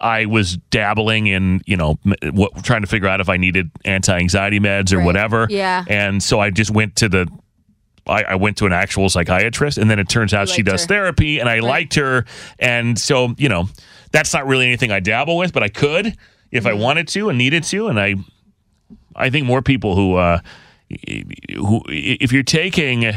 I 0.00 0.26
was 0.26 0.56
dabbling 0.70 1.28
in, 1.28 1.62
you 1.64 1.76
know, 1.76 1.98
what 2.32 2.62
trying 2.64 2.82
to 2.82 2.86
figure 2.88 3.08
out 3.08 3.20
if 3.20 3.28
I 3.28 3.36
needed 3.36 3.70
anti-anxiety 3.84 4.60
meds 4.60 4.92
or 4.92 4.98
Right. 4.98 5.04
whatever. 5.06 5.46
Yeah. 5.48 5.84
And 5.88 6.22
so 6.22 6.40
I 6.40 6.50
just 6.50 6.70
went 6.72 6.96
to 6.96 7.08
the 7.08 7.26
I, 8.06 8.22
I 8.24 8.34
went 8.34 8.56
to 8.58 8.66
an 8.66 8.72
actual 8.72 9.08
psychiatrist, 9.08 9.78
and 9.78 9.90
then 9.90 9.98
it 9.98 10.08
turns 10.08 10.34
out 10.34 10.48
she 10.48 10.62
does 10.62 10.82
her. 10.82 10.88
therapy, 10.88 11.38
and 11.38 11.48
I 11.48 11.60
liked 11.60 11.94
her, 11.94 12.24
and 12.58 12.98
so 12.98 13.34
you 13.38 13.48
know, 13.48 13.68
that's 14.12 14.32
not 14.32 14.46
really 14.46 14.66
anything 14.66 14.92
I 14.92 15.00
dabble 15.00 15.36
with, 15.36 15.52
but 15.52 15.62
I 15.62 15.68
could 15.68 16.16
if 16.50 16.66
I 16.66 16.72
wanted 16.72 17.08
to 17.08 17.28
and 17.28 17.36
needed 17.36 17.64
to, 17.64 17.88
and 17.88 17.98
I, 18.00 18.14
I 19.16 19.28
think 19.28 19.46
more 19.46 19.60
people 19.60 19.96
who, 19.96 20.14
uh, 20.14 20.38
who 20.88 21.82
if 21.88 22.32
you're 22.32 22.44
taking 22.44 23.12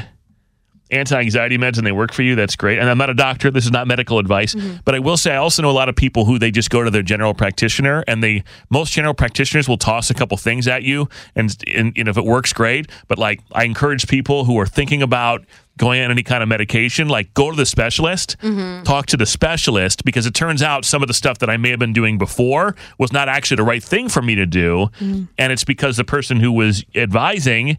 anti-anxiety 0.92 1.58
meds 1.58 1.78
and 1.78 1.86
they 1.86 1.92
work 1.92 2.14
for 2.14 2.24
you, 2.24 2.36
that's 2.36 2.56
great. 2.56 2.80
And 2.80 2.90
I'm 2.90 2.98
not 2.98 3.10
a 3.10 3.14
doctor. 3.14 3.52
This 3.52 3.66
is 3.66 3.72
not 3.72 3.88
medical 3.88 4.20
advice, 4.20 4.56
mm-hmm. 4.56 4.78
but 4.86 4.96
I 4.96 5.00
will 5.00 5.18
say 5.18 5.34
I 5.34 5.38
also 5.38 5.62
know 5.62 5.70
a 5.70 5.72
lot 5.72 5.90
of 5.90 5.96
people 5.96 6.26
who 6.26 6.40
they 6.40 6.52
just 6.52 6.70
go 6.70 6.84
to 6.84 6.92
their 6.92 7.02
general 7.02 7.34
practitioner 7.34 8.04
and 8.08 8.24
they 8.24 8.44
most 8.70 8.94
general 8.94 9.14
practitioners 9.14 9.68
will 9.68 9.78
toss 9.78 10.10
a 10.10 10.14
couple 10.14 10.38
things 10.38 10.68
at 10.68 10.84
you 10.84 11.10
and 11.36 11.56
and, 11.74 11.94
and 11.98 12.08
if 12.08 12.18
it 12.18 12.26
works 12.26 12.54
great, 12.54 12.90
but 13.08 13.18
like 13.18 13.42
I 13.52 13.66
encourage 13.66 14.08
people 14.08 14.46
who 14.46 14.60
are 14.60 14.68
thinking 14.68 15.02
about 15.02 15.46
going 15.78 16.02
on 16.02 16.12
any 16.12 16.24
kind 16.24 16.44
of 16.44 16.50
medication, 16.50 17.08
like 17.08 17.34
go 17.34 17.52
to 17.52 17.56
the 17.56 17.66
specialist, 17.66 18.36
mm-hmm. 18.42 18.84
talk 18.84 19.06
to 19.08 19.18
the 19.18 19.26
specialist 19.26 20.04
because 20.04 20.26
it 20.26 20.34
turns 20.34 20.62
out 20.62 20.84
some 20.84 21.02
of 21.02 21.08
the 21.08 21.14
stuff 21.14 21.38
that 21.38 21.50
I 21.50 21.58
may 21.58 21.70
have 21.70 21.80
been 21.80 21.94
doing 21.94 22.18
before 22.18 22.76
was 22.98 23.14
not 23.14 23.30
actually 23.30 23.58
the 23.58 23.64
right 23.64 23.84
thing 23.84 24.10
for 24.10 24.22
me 24.22 24.36
to 24.36 24.46
do. 24.46 24.90
Mm-hmm. 25.00 25.26
And 25.38 25.54
it's 25.54 25.64
because 25.64 25.98
the 25.98 26.04
person 26.04 26.40
who 26.40 26.52
was 26.52 26.84
advising 26.96 27.78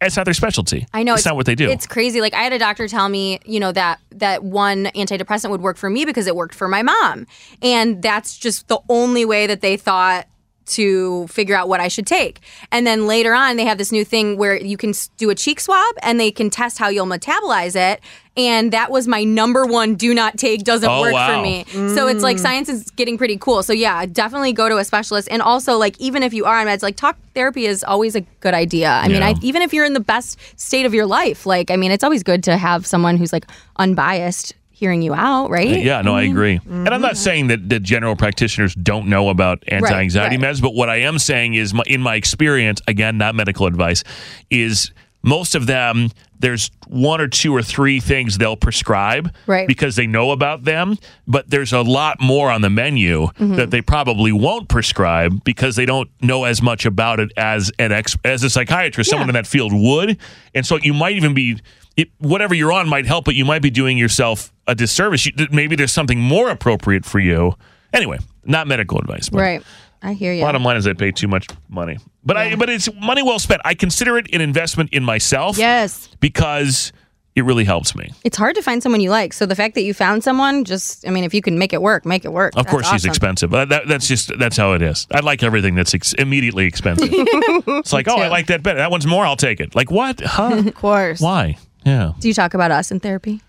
it's 0.00 0.16
not 0.16 0.24
their 0.24 0.34
specialty. 0.34 0.86
I 0.92 1.02
know 1.02 1.14
it's, 1.14 1.24
not 1.24 1.36
what 1.36 1.46
they 1.46 1.54
do. 1.54 1.70
It's 1.70 1.86
crazy. 1.86 2.20
Like 2.20 2.34
I 2.34 2.42
had 2.42 2.52
a 2.52 2.58
doctor 2.58 2.86
tell 2.88 3.08
me, 3.08 3.40
you 3.44 3.60
know, 3.60 3.72
that 3.72 4.00
that 4.10 4.44
one 4.44 4.86
antidepressant 4.86 5.50
would 5.50 5.62
work 5.62 5.76
for 5.76 5.88
me 5.88 6.04
because 6.04 6.26
it 6.26 6.36
worked 6.36 6.54
for 6.54 6.68
my 6.68 6.82
mom, 6.82 7.26
and 7.62 8.02
that's 8.02 8.36
just 8.36 8.68
the 8.68 8.78
only 8.88 9.24
way 9.24 9.46
that 9.46 9.60
they 9.60 9.76
thought 9.76 10.26
to 10.66 11.26
figure 11.28 11.54
out 11.54 11.68
what 11.68 11.80
I 11.80 11.88
should 11.88 12.06
take. 12.06 12.40
And 12.70 12.86
then 12.86 13.06
later 13.06 13.34
on, 13.34 13.56
they 13.56 13.64
have 13.64 13.78
this 13.78 13.92
new 13.92 14.04
thing 14.04 14.36
where 14.36 14.56
you 14.56 14.76
can 14.76 14.92
do 15.16 15.30
a 15.30 15.34
cheek 15.34 15.60
swab 15.60 15.94
and 16.02 16.18
they 16.20 16.30
can 16.30 16.50
test 16.50 16.78
how 16.78 16.88
you'll 16.88 17.06
metabolize 17.06 17.76
it. 17.76 18.00
And 18.36 18.72
that 18.72 18.90
was 18.90 19.08
my 19.08 19.24
number 19.24 19.64
one 19.64 19.94
do 19.94 20.12
not 20.12 20.36
take, 20.36 20.62
doesn't 20.62 20.88
Oh, 20.88 21.00
work 21.00 21.14
wow. 21.14 21.36
for 21.36 21.42
me. 21.42 21.64
So 21.94 22.06
it's 22.06 22.22
like 22.22 22.36
mm. 22.36 22.40
science 22.40 22.68
is 22.68 22.90
getting 22.90 23.16
pretty 23.16 23.38
cool. 23.38 23.62
So 23.62 23.72
yeah, 23.72 24.04
definitely 24.04 24.52
go 24.52 24.68
to 24.68 24.76
a 24.76 24.84
specialist. 24.84 25.28
And 25.30 25.40
also, 25.40 25.78
like, 25.78 25.98
even 25.98 26.22
if 26.22 26.34
you 26.34 26.44
are 26.44 26.58
on 26.60 26.66
meds, 26.66 26.82
like, 26.82 26.96
talk 26.96 27.16
therapy 27.34 27.64
is 27.64 27.82
always 27.82 28.14
a 28.14 28.20
good 28.40 28.52
idea. 28.52 28.90
I 28.90 29.08
mean, 29.08 29.22
I, 29.22 29.34
even 29.40 29.62
if 29.62 29.72
you're 29.72 29.86
in 29.86 29.94
the 29.94 30.00
best 30.00 30.38
state 30.60 30.84
of 30.84 30.92
your 30.92 31.06
life, 31.06 31.46
like, 31.46 31.70
I 31.70 31.76
mean, 31.76 31.90
it's 31.92 32.04
always 32.04 32.22
good 32.22 32.44
to 32.44 32.58
have 32.58 32.86
someone 32.86 33.16
who's 33.16 33.32
like 33.32 33.46
unbiased 33.78 34.54
hearing 34.76 35.00
you 35.00 35.14
out, 35.14 35.48
right? 35.48 35.68
Uh, 35.68 35.80
yeah, 35.80 36.02
no, 36.02 36.14
I 36.14 36.24
mm-hmm. 36.24 36.32
agree. 36.32 36.60
And 36.66 36.90
I'm 36.90 37.00
not 37.00 37.12
mm-hmm. 37.12 37.16
saying 37.16 37.46
that, 37.46 37.66
that 37.70 37.82
general 37.82 38.14
practitioners 38.14 38.74
don't 38.74 39.08
know 39.08 39.30
about 39.30 39.64
anti 39.68 39.90
anxiety 39.90 40.36
right. 40.36 40.54
meds, 40.54 40.60
but 40.60 40.74
what 40.74 40.90
I 40.90 40.96
am 40.96 41.18
saying 41.18 41.54
is, 41.54 41.72
my, 41.72 41.82
in 41.86 42.02
my 42.02 42.14
experience, 42.14 42.82
again, 42.86 43.16
not 43.16 43.34
medical 43.34 43.66
advice, 43.66 44.04
is 44.50 44.92
most 45.22 45.54
of 45.54 45.66
them, 45.66 46.10
there's 46.38 46.70
one 46.88 47.22
or 47.22 47.26
two 47.26 47.56
or 47.56 47.62
three 47.62 48.00
things 48.00 48.36
they'll 48.36 48.54
prescribe 48.54 49.34
Right. 49.46 49.66
because 49.66 49.96
they 49.96 50.06
know 50.06 50.30
about 50.30 50.64
them, 50.64 50.98
but 51.26 51.48
there's 51.48 51.72
a 51.72 51.80
lot 51.80 52.20
more 52.20 52.50
on 52.50 52.60
the 52.60 52.68
menu 52.68 53.28
mm-hmm. 53.28 53.54
that 53.54 53.70
they 53.70 53.80
probably 53.80 54.30
won't 54.30 54.68
prescribe 54.68 55.42
because 55.42 55.74
they 55.76 55.86
don't 55.86 56.10
know 56.20 56.44
as 56.44 56.60
much 56.60 56.84
about 56.84 57.18
it 57.18 57.32
as 57.38 57.72
an 57.78 57.92
ex- 57.92 58.18
as 58.26 58.42
a 58.42 58.50
psychiatrist, 58.50 59.08
someone 59.08 59.30
in 59.30 59.34
that 59.34 59.46
field 59.46 59.72
would. 59.72 60.18
And 60.54 60.66
so 60.66 60.76
you 60.76 60.92
might 60.92 61.16
even 61.16 61.32
be 61.32 61.60
it, 61.96 62.10
whatever 62.18 62.54
you're 62.54 62.72
on 62.72 62.90
might 62.90 63.06
help, 63.06 63.24
but 63.24 63.34
you 63.34 63.46
might 63.46 63.62
be 63.62 63.70
doing 63.70 63.96
yourself 63.96 64.52
a 64.66 64.74
disservice. 64.74 65.26
You, 65.26 65.32
maybe 65.50 65.76
there's 65.76 65.92
something 65.92 66.20
more 66.20 66.50
appropriate 66.50 67.04
for 67.04 67.18
you. 67.18 67.54
Anyway, 67.92 68.18
not 68.44 68.66
medical 68.66 68.98
advice. 68.98 69.28
But 69.28 69.38
Right. 69.40 69.62
I 70.02 70.12
hear 70.12 70.32
you. 70.32 70.42
Bottom 70.42 70.62
line 70.62 70.76
is 70.76 70.86
I 70.86 70.92
pay 70.92 71.10
too 71.10 71.26
much 71.28 71.48
money, 71.68 71.98
but 72.24 72.36
I 72.36 72.54
but 72.54 72.68
it's 72.68 72.88
money 73.00 73.22
well 73.22 73.38
spent. 73.38 73.62
I 73.64 73.74
consider 73.74 74.18
it 74.18 74.26
an 74.34 74.40
investment 74.40 74.90
in 74.92 75.02
myself. 75.04 75.56
Yes. 75.58 76.08
because 76.20 76.92
it 77.34 77.44
really 77.44 77.64
helps 77.64 77.94
me. 77.94 78.10
It's 78.24 78.36
hard 78.38 78.54
to 78.56 78.62
find 78.62 78.82
someone 78.82 79.00
you 79.02 79.10
like. 79.10 79.32
So 79.34 79.44
the 79.44 79.54
fact 79.54 79.74
that 79.74 79.82
you 79.82 79.92
found 79.92 80.24
someone, 80.24 80.64
just, 80.64 81.06
I 81.06 81.10
mean, 81.10 81.22
if 81.22 81.34
you 81.34 81.42
can 81.42 81.58
make 81.58 81.74
it 81.74 81.82
work, 81.82 82.06
make 82.06 82.24
it 82.24 82.32
work. 82.32 82.54
Of 82.56 82.64
That's 82.64 82.70
course, 82.70 82.88
she's 82.90 83.04
expensive. 83.04 83.50
That, 83.50 83.68
that's 83.86 84.08
just 84.08 84.32
that's 84.38 84.56
how 84.56 84.72
it 84.72 84.80
is. 84.82 85.06
I 85.12 85.20
like 85.20 85.42
everything 85.42 85.74
that's 85.74 85.92
ex- 85.94 86.14
immediately 86.14 86.66
expensive. 86.66 87.08
it's 87.12 87.92
like, 87.92 88.08
oh, 88.08 88.16
I 88.16 88.28
like 88.28 88.46
that 88.46 88.62
better. 88.62 88.78
That 88.78 88.90
one's 88.90 89.06
more. 89.06 89.26
I'll 89.26 89.36
take 89.36 89.60
it. 89.60 89.74
Like 89.74 89.90
what? 89.90 90.20
Huh? 90.20 90.54
Of 90.66 90.74
course. 90.74 91.20
Why? 91.20 91.56
Yeah. 91.84 92.12
Do 92.20 92.28
you 92.28 92.34
talk 92.34 92.54
about 92.54 92.70
us 92.70 92.90
in 92.90 93.00
therapy? 93.00 93.40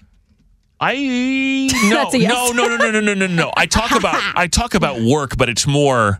I 0.80 1.70
no 1.90 1.96
That's 1.96 2.14
a 2.14 2.20
yes. 2.20 2.32
no 2.32 2.52
no 2.52 2.76
no 2.76 2.78
no 2.78 2.92
no 2.92 3.02
no 3.02 3.14
no 3.14 3.28
no. 3.28 3.52
I 3.58 3.66
talk 3.66 3.92
about 3.98 4.16
I 4.36 4.48
talk 4.48 4.76
about 4.76 5.02
work, 5.02 5.38
but 5.38 5.50
it's 5.50 5.66
more 5.66 6.20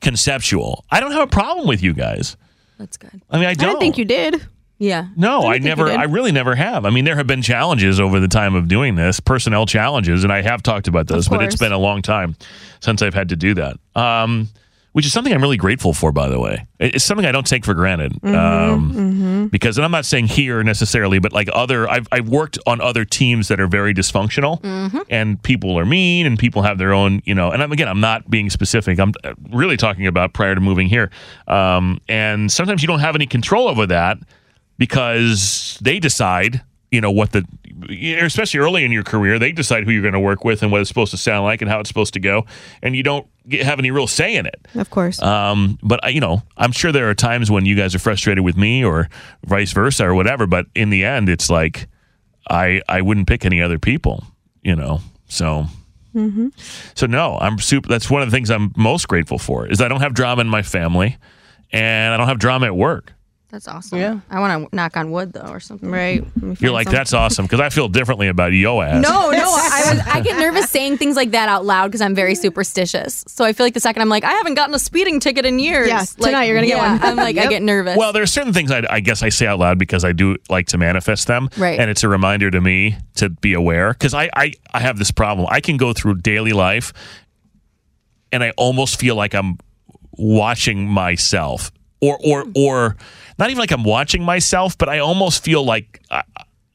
conceptual. 0.00 0.84
I 0.90 1.00
don't 1.00 1.12
have 1.12 1.22
a 1.22 1.26
problem 1.30 1.66
with 1.68 1.82
you 1.82 1.94
guys. 1.94 2.36
That's 2.78 2.96
good. 2.96 3.22
I 3.30 3.36
mean, 3.36 3.46
I 3.46 3.50
I 3.50 3.54
don't 3.54 3.68
didn't 3.70 3.80
think 3.80 3.98
you 3.98 4.04
did. 4.04 4.46
Yeah. 4.78 5.06
No, 5.14 5.42
I 5.46 5.52
think 5.52 5.62
you 5.62 5.68
never. 5.68 5.86
I 5.88 6.04
really 6.04 6.32
never 6.32 6.56
have. 6.56 6.84
I 6.84 6.90
mean, 6.90 7.04
there 7.04 7.14
have 7.14 7.28
been 7.28 7.42
challenges 7.42 8.00
over 8.00 8.18
the 8.18 8.26
time 8.26 8.56
of 8.56 8.66
doing 8.66 8.96
this, 8.96 9.20
personnel 9.20 9.64
challenges, 9.64 10.24
and 10.24 10.32
I 10.32 10.42
have 10.42 10.60
talked 10.64 10.88
about 10.88 11.06
those. 11.06 11.28
But 11.28 11.40
it's 11.42 11.54
been 11.54 11.70
a 11.70 11.78
long 11.78 12.02
time 12.02 12.34
since 12.80 13.00
I've 13.00 13.14
had 13.14 13.28
to 13.28 13.36
do 13.36 13.54
that. 13.54 13.76
Um, 13.94 14.48
which 14.92 15.06
is 15.06 15.12
something 15.12 15.32
I'm 15.32 15.40
really 15.42 15.56
grateful 15.56 15.92
for, 15.92 16.12
by 16.12 16.28
the 16.28 16.38
way. 16.38 16.66
It's 16.78 17.04
something 17.04 17.26
I 17.26 17.32
don't 17.32 17.46
take 17.46 17.64
for 17.64 17.74
granted. 17.74 18.12
Mm-hmm, 18.20 18.34
um, 18.34 19.48
Because, 19.48 19.78
and 19.78 19.84
I'm 19.84 19.90
not 19.90 20.04
saying 20.04 20.26
here 20.26 20.62
necessarily, 20.62 21.18
but 21.18 21.32
like 21.32 21.48
other, 21.52 21.88
I've, 21.88 22.06
I've 22.12 22.28
worked 22.28 22.58
on 22.66 22.80
other 22.80 23.04
teams 23.04 23.48
that 23.48 23.58
are 23.60 23.66
very 23.66 23.94
dysfunctional, 23.94 24.60
Mm-hmm. 24.62 24.98
and 25.08 25.42
people 25.42 25.78
are 25.78 25.84
mean, 25.86 26.26
and 26.26 26.38
people 26.38 26.62
have 26.62 26.78
their 26.78 26.92
own, 26.92 27.22
you 27.24 27.34
know. 27.34 27.50
And 27.50 27.62
I'm, 27.62 27.72
again, 27.72 27.88
I'm 27.88 28.00
not 28.00 28.28
being 28.30 28.50
specific. 28.50 28.98
I'm 28.98 29.12
uh, 29.24 29.34
really 29.50 29.76
talking 29.76 30.06
about 30.06 30.32
prior 30.34 30.54
to 30.54 30.60
moving 30.60 30.88
here. 30.88 31.10
Um, 31.48 32.00
and 32.08 32.50
sometimes 32.52 32.82
you 32.82 32.88
don't 32.88 33.00
have 33.00 33.14
any 33.14 33.26
control 33.26 33.68
over 33.68 33.86
that 33.86 34.18
because 34.78 35.78
they 35.80 35.98
decide, 35.98 36.60
you 36.90 37.00
know, 37.00 37.10
what 37.10 37.32
the, 37.32 37.46
especially 37.90 38.60
early 38.60 38.84
in 38.84 38.92
your 38.92 39.02
career, 39.02 39.38
they 39.38 39.52
decide 39.52 39.84
who 39.84 39.90
you're 39.90 40.02
going 40.02 40.14
to 40.14 40.20
work 40.20 40.44
with 40.44 40.62
and 40.62 40.70
what 40.72 40.80
it's 40.80 40.88
supposed 40.88 41.10
to 41.12 41.16
sound 41.16 41.44
like 41.44 41.62
and 41.62 41.70
how 41.70 41.80
it's 41.80 41.88
supposed 41.88 42.14
to 42.14 42.20
go, 42.20 42.46
and 42.82 42.94
you 42.96 43.02
don't 43.02 43.26
get, 43.48 43.64
have 43.64 43.78
any 43.78 43.90
real 43.90 44.06
say 44.06 44.34
in 44.36 44.46
it. 44.46 44.66
Of 44.74 44.90
course. 44.90 45.20
Um, 45.22 45.78
but 45.82 46.04
I- 46.04 46.08
you 46.10 46.20
know, 46.20 46.42
I'm 46.56 46.72
sure 46.72 46.92
there 46.92 47.08
are 47.10 47.14
times 47.14 47.50
when 47.50 47.66
you 47.66 47.74
guys 47.76 47.94
are 47.94 47.98
frustrated 47.98 48.44
with 48.44 48.56
me 48.56 48.84
or 48.84 49.08
vice 49.46 49.72
versa 49.72 50.04
or 50.04 50.14
whatever. 50.14 50.46
But 50.46 50.66
in 50.74 50.90
the 50.90 51.04
end, 51.04 51.28
it's 51.28 51.48
like 51.50 51.86
I 52.50 52.82
I 52.88 53.02
wouldn't 53.02 53.26
pick 53.28 53.44
any 53.44 53.60
other 53.62 53.78
people, 53.78 54.24
you 54.62 54.74
know. 54.76 55.00
So. 55.28 55.66
So 56.94 57.06
no, 57.06 57.38
I'm 57.40 57.58
super. 57.58 57.88
That's 57.88 58.10
one 58.10 58.20
of 58.20 58.30
the 58.30 58.36
things 58.36 58.50
I'm 58.50 58.72
most 58.76 59.08
grateful 59.08 59.38
for 59.38 59.66
is 59.66 59.80
I 59.80 59.88
don't 59.88 60.00
have 60.02 60.12
drama 60.12 60.42
in 60.42 60.48
my 60.48 60.60
family, 60.60 61.16
and 61.72 62.12
I 62.12 62.18
don't 62.18 62.28
have 62.28 62.38
drama 62.38 62.66
at 62.66 62.76
work. 62.76 63.14
That's 63.52 63.68
awesome. 63.68 63.98
Yeah. 63.98 64.20
I 64.30 64.40
want 64.40 64.70
to 64.70 64.74
knock 64.74 64.96
on 64.96 65.10
wood, 65.10 65.34
though, 65.34 65.46
or 65.46 65.60
something. 65.60 65.90
right. 65.90 66.24
You're 66.58 66.72
like, 66.72 66.86
some. 66.86 66.94
that's 66.94 67.12
awesome 67.12 67.44
because 67.44 67.60
I 67.60 67.68
feel 67.68 67.86
differently 67.86 68.28
about 68.28 68.54
yo 68.54 68.80
ass. 68.80 69.02
No, 69.02 69.30
no. 69.30 69.44
I, 69.44 69.92
was, 69.92 70.06
I 70.06 70.20
get 70.22 70.38
nervous 70.38 70.70
saying 70.70 70.96
things 70.96 71.16
like 71.16 71.32
that 71.32 71.50
out 71.50 71.66
loud 71.66 71.88
because 71.88 72.00
I'm 72.00 72.14
very 72.14 72.34
superstitious. 72.34 73.26
So 73.28 73.44
I 73.44 73.52
feel 73.52 73.66
like 73.66 73.74
the 73.74 73.80
second 73.80 74.00
I'm 74.00 74.08
like, 74.08 74.24
I 74.24 74.32
haven't 74.32 74.54
gotten 74.54 74.74
a 74.74 74.78
speeding 74.78 75.20
ticket 75.20 75.44
in 75.44 75.58
years. 75.58 75.86
Yeah, 75.86 75.98
like, 75.98 76.16
tonight 76.16 76.44
you're 76.44 76.56
gonna 76.56 76.66
get 76.66 76.78
one. 76.78 77.02
I'm 77.02 77.16
like, 77.16 77.36
I 77.36 77.46
get 77.50 77.62
nervous. 77.62 77.98
Well, 77.98 78.14
there 78.14 78.22
are 78.22 78.26
certain 78.26 78.54
things 78.54 78.70
I, 78.70 78.84
I 78.88 79.00
guess 79.00 79.22
I 79.22 79.28
say 79.28 79.46
out 79.46 79.58
loud 79.58 79.78
because 79.78 80.02
I 80.02 80.12
do 80.12 80.38
like 80.48 80.68
to 80.68 80.78
manifest 80.78 81.26
them. 81.26 81.50
Right. 81.58 81.78
And 81.78 81.90
it's 81.90 82.04
a 82.04 82.08
reminder 82.08 82.50
to 82.50 82.60
me 82.60 82.96
to 83.16 83.28
be 83.28 83.52
aware 83.52 83.92
because 83.92 84.14
I, 84.14 84.30
I, 84.34 84.54
I 84.72 84.80
have 84.80 84.96
this 84.96 85.10
problem. 85.10 85.46
I 85.50 85.60
can 85.60 85.76
go 85.76 85.92
through 85.92 86.22
daily 86.22 86.54
life 86.54 86.94
and 88.32 88.42
I 88.42 88.52
almost 88.56 88.98
feel 88.98 89.14
like 89.14 89.34
I'm 89.34 89.58
watching 90.12 90.88
myself 90.88 91.70
or, 92.02 92.18
or, 92.22 92.44
or 92.54 92.96
not 93.38 93.48
even 93.48 93.60
like 93.60 93.70
I'm 93.70 93.84
watching 93.84 94.22
myself, 94.22 94.76
but 94.76 94.88
I 94.90 94.98
almost 94.98 95.42
feel 95.42 95.64
like 95.64 96.02
I, 96.10 96.22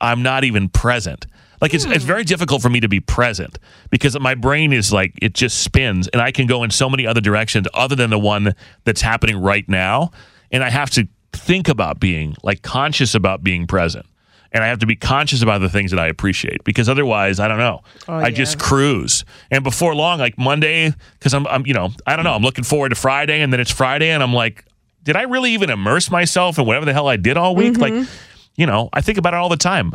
I'm 0.01 0.24
not 0.24 0.43
even 0.43 0.69
present. 0.69 1.27
Like 1.62 1.74
it's, 1.74 1.86
it's 1.86 2.03
hmm. 2.03 2.07
very 2.07 2.24
difficult 2.24 2.62
for 2.62 2.69
me 2.69 2.79
to 2.79 2.88
be 2.88 3.00
present 3.00 3.60
because 3.89 4.19
my 4.19 4.36
brain 4.36 4.74
is 4.74 4.93
like 4.93 5.13
it 5.22 5.34
just 5.34 5.63
spins 5.63 6.07
and 6.07 6.22
I 6.22 6.31
can 6.31 6.48
go 6.48 6.63
in 6.63 6.72
so 6.72 6.89
many 6.89 7.05
other 7.07 7.22
directions 7.22 7.67
other 7.74 7.96
than 7.96 8.10
the 8.10 8.19
one 8.19 8.53
that's 8.84 9.01
happening 9.01 9.38
right 9.38 9.67
now 9.67 10.12
and 10.51 10.63
I 10.63 10.69
have 10.69 10.89
to 10.91 11.07
think 11.34 11.67
about 11.67 12.00
being 12.00 12.36
like 12.43 12.62
conscious 12.62 13.15
about 13.15 13.43
being 13.43 13.67
present. 13.67 14.05
And 14.53 14.63
I 14.63 14.67
have 14.67 14.79
to 14.79 14.86
be 14.86 14.96
conscious 14.96 15.41
about 15.41 15.60
the 15.60 15.69
things 15.69 15.91
that 15.91 16.00
I 16.00 16.07
appreciate 16.07 16.63
because 16.63 16.88
otherwise, 16.88 17.39
I 17.39 17.50
don't 17.50 17.57
know. 17.57 17.81
Oh, 18.07 18.13
I 18.13 18.31
just 18.31 18.57
cruise. 18.57 19.25
And 19.51 19.63
before 19.63 19.93
long, 19.93 20.19
like 20.19 20.38
Monday, 20.38 20.93
because 21.13 21.34
I'm, 21.34 21.46
I'm, 21.48 21.67
you 21.67 21.74
know, 21.74 21.89
I 22.07 22.15
don't 22.15 22.24
know. 22.24 22.34
I'm 22.34 22.41
looking 22.41 22.63
forward 22.63 22.89
to 22.89 22.96
Friday, 22.96 23.41
and 23.41 23.51
then 23.51 23.60
it's 23.60 23.72
Friday, 23.72 24.10
and 24.10 24.24
I'm 24.24 24.34
like, 24.34 24.63
did 25.08 25.16
I 25.16 25.22
really 25.22 25.52
even 25.52 25.70
immerse 25.70 26.12
myself 26.12 26.60
in 26.60 26.66
whatever 26.66 26.86
the 26.86 26.92
hell 26.92 27.08
I 27.08 27.16
did 27.16 27.38
all 27.38 27.56
week? 27.56 27.78
Like, 27.78 27.94
mm-hmm. 27.94 28.12
you 28.58 28.66
know, 28.66 28.90
I 28.92 29.00
think 29.00 29.18
about 29.18 29.34
it 29.34 29.38
all 29.38 29.48
the 29.48 29.56
time. 29.56 29.94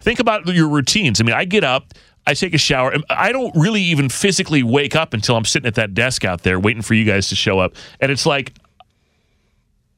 Think 0.00 0.20
about 0.20 0.46
your 0.48 0.68
routines. 0.68 1.18
I 1.18 1.24
mean, 1.24 1.34
I 1.34 1.46
get 1.46 1.64
up, 1.64 1.94
I 2.26 2.34
take 2.34 2.52
a 2.52 2.58
shower. 2.58 2.90
and 2.90 3.02
I 3.08 3.32
don't 3.32 3.56
really 3.56 3.80
even 3.80 4.10
physically 4.10 4.62
wake 4.62 4.94
up 4.94 5.14
until 5.14 5.36
I'm 5.36 5.46
sitting 5.46 5.66
at 5.66 5.76
that 5.76 5.94
desk 5.94 6.26
out 6.26 6.42
there 6.42 6.60
waiting 6.60 6.82
for 6.82 6.92
you 6.92 7.06
guys 7.06 7.30
to 7.30 7.36
show 7.36 7.58
up. 7.58 7.72
And 8.00 8.12
it's 8.12 8.26
like, 8.26 8.52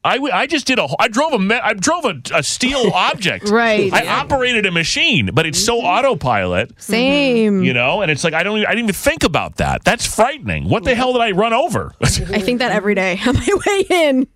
I, 0.05 0.15
w- 0.15 0.33
I 0.33 0.47
just 0.47 0.65
did 0.65 0.79
a 0.79 0.87
I 0.99 1.07
drove 1.07 1.33
a 1.33 1.39
me- 1.39 1.55
I 1.55 1.73
drove 1.73 2.05
a, 2.05 2.21
a 2.33 2.43
steel 2.43 2.91
object 2.93 3.49
Right. 3.49 3.91
I 3.93 4.05
operated 4.07 4.65
a 4.65 4.71
machine 4.71 5.29
but 5.33 5.45
it's 5.45 5.63
so 5.63 5.77
mm-hmm. 5.77 5.85
autopilot 5.85 6.81
Same. 6.81 7.63
you 7.63 7.73
know 7.73 8.01
and 8.01 8.11
it's 8.11 8.23
like 8.23 8.33
I 8.33 8.43
don't 8.43 8.57
even, 8.57 8.67
I 8.67 8.71
didn't 8.71 8.89
even 8.89 8.95
think 8.95 9.23
about 9.23 9.55
that 9.57 9.85
that's 9.85 10.05
frightening 10.05 10.67
what 10.67 10.83
the 10.83 10.93
hell 10.93 11.13
did 11.13 11.21
I 11.21 11.31
run 11.31 11.53
over 11.53 11.93
I 12.01 12.09
think 12.09 12.59
that 12.59 12.73
every 12.73 12.95
day 12.95 13.17
on 13.25 13.35
my 13.35 13.47
way 13.65 13.85
in. 13.89 14.27